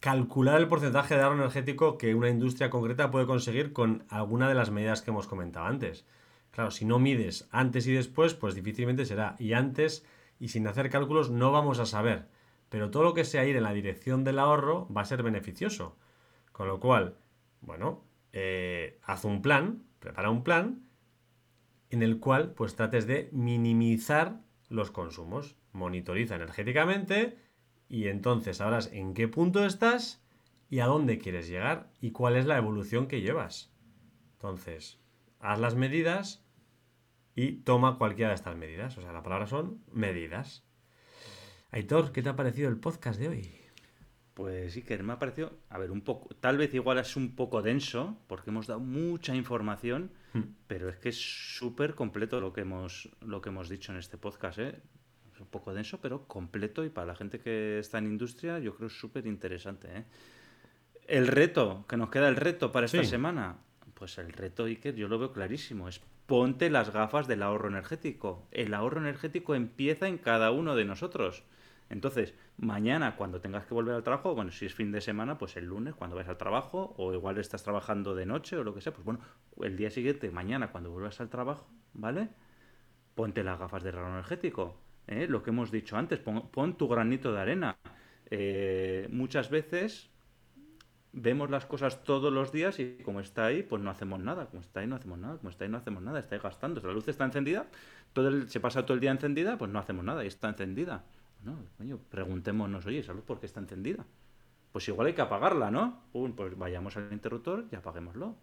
[0.00, 4.54] calcular el porcentaje de ahorro energético que una industria concreta puede conseguir con alguna de
[4.54, 6.04] las medidas que hemos comentado antes.
[6.50, 9.34] Claro, si no mides antes y después, pues difícilmente será.
[9.38, 10.04] Y antes
[10.38, 12.28] y sin hacer cálculos no vamos a saber.
[12.68, 15.96] Pero todo lo que sea ir en la dirección del ahorro va a ser beneficioso.
[16.52, 17.16] Con lo cual,
[17.62, 18.04] bueno,
[18.36, 20.82] eh, haz un plan, prepara un plan
[21.90, 27.38] en el cual pues trates de minimizar los consumos monitoriza energéticamente
[27.88, 30.20] y entonces sabrás en qué punto estás
[30.68, 33.72] y a dónde quieres llegar y cuál es la evolución que llevas.
[34.32, 34.98] Entonces,
[35.38, 36.44] haz las medidas
[37.36, 38.98] y toma cualquiera de estas medidas.
[38.98, 40.64] O sea, la palabra son medidas.
[41.70, 43.63] Aitor, ¿qué te ha parecido el podcast de hoy?
[44.34, 47.36] Pues sí, que me ha parecido, a ver, un poco, tal vez igual es un
[47.36, 50.42] poco denso, porque hemos dado mucha información, hmm.
[50.66, 54.18] pero es que es súper completo lo que hemos, lo que hemos dicho en este
[54.18, 54.80] podcast, ¿eh?
[55.40, 58.88] un poco denso, pero completo y para la gente que está en industria yo creo
[58.88, 59.88] súper interesante.
[59.88, 60.04] ¿eh?
[61.06, 63.58] El reto, que nos queda el reto para esta semana,
[63.94, 68.46] pues el reto, Iker, yo lo veo clarísimo, es ponte las gafas del ahorro energético.
[68.50, 71.44] El ahorro energético empieza en cada uno de nosotros.
[71.90, 75.56] Entonces, mañana cuando tengas que volver al trabajo, bueno, si es fin de semana, pues
[75.56, 78.80] el lunes cuando vayas al trabajo, o igual estás trabajando de noche o lo que
[78.80, 79.20] sea, pues bueno,
[79.62, 82.28] el día siguiente, mañana cuando vuelvas al trabajo, ¿vale?
[83.14, 84.84] Ponte las gafas del ahorro energético.
[85.06, 85.26] ¿eh?
[85.28, 87.76] lo que hemos dicho antes, pon, tu granito de arena.
[88.30, 90.10] Eh, muchas veces
[91.12, 94.46] vemos las cosas todos los días y como está ahí, pues no hacemos nada.
[94.46, 95.38] Como está ahí, no hacemos nada.
[95.38, 96.18] Como está ahí, no hacemos nada.
[96.18, 96.80] Está ahí gastando.
[96.80, 97.66] La luz está encendida,
[98.12, 101.04] todo se pasa todo el día encendida, pues no hacemos nada y está encendida.
[101.44, 104.04] Bueno, coño, preguntémonos, oye, ¿esa luz por qué está encendida?
[104.72, 106.02] Pues igual hay que apagarla, ¿no?
[106.12, 108.34] pues vayamos al interruptor y apaguémoslo.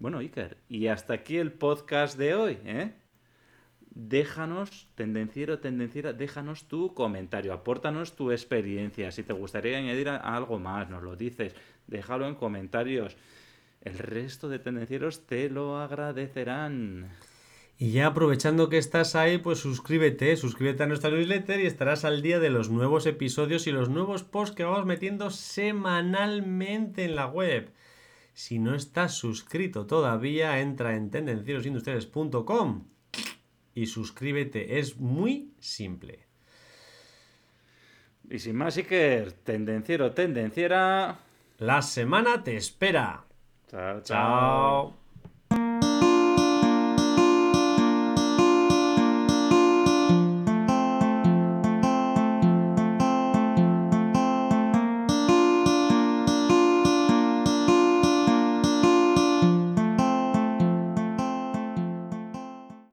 [0.00, 2.94] Bueno, Iker, y hasta aquí el podcast de hoy, ¿eh?
[3.90, 9.12] déjanos, tendenciero, tendenciera, déjanos tu comentario, apórtanos tu experiencia.
[9.12, 11.54] Si te gustaría añadir algo más, nos lo dices,
[11.86, 13.16] déjalo en comentarios.
[13.82, 17.10] El resto de tendencieros te lo agradecerán.
[17.80, 22.20] Y ya aprovechando que estás ahí, pues suscríbete, suscríbete a nuestra newsletter y estarás al
[22.20, 27.26] día de los nuevos episodios y los nuevos posts que vamos metiendo semanalmente en la
[27.26, 27.72] web.
[28.34, 32.84] Si no estás suscrito todavía, entra en tendencierosindustriales.com
[33.74, 34.78] y suscríbete.
[34.78, 36.26] Es muy simple.
[38.28, 41.18] Y sin más, Iker, tendenciero, tendenciera.
[41.56, 43.24] La semana te espera.
[43.70, 44.02] chao.
[44.02, 44.99] chao.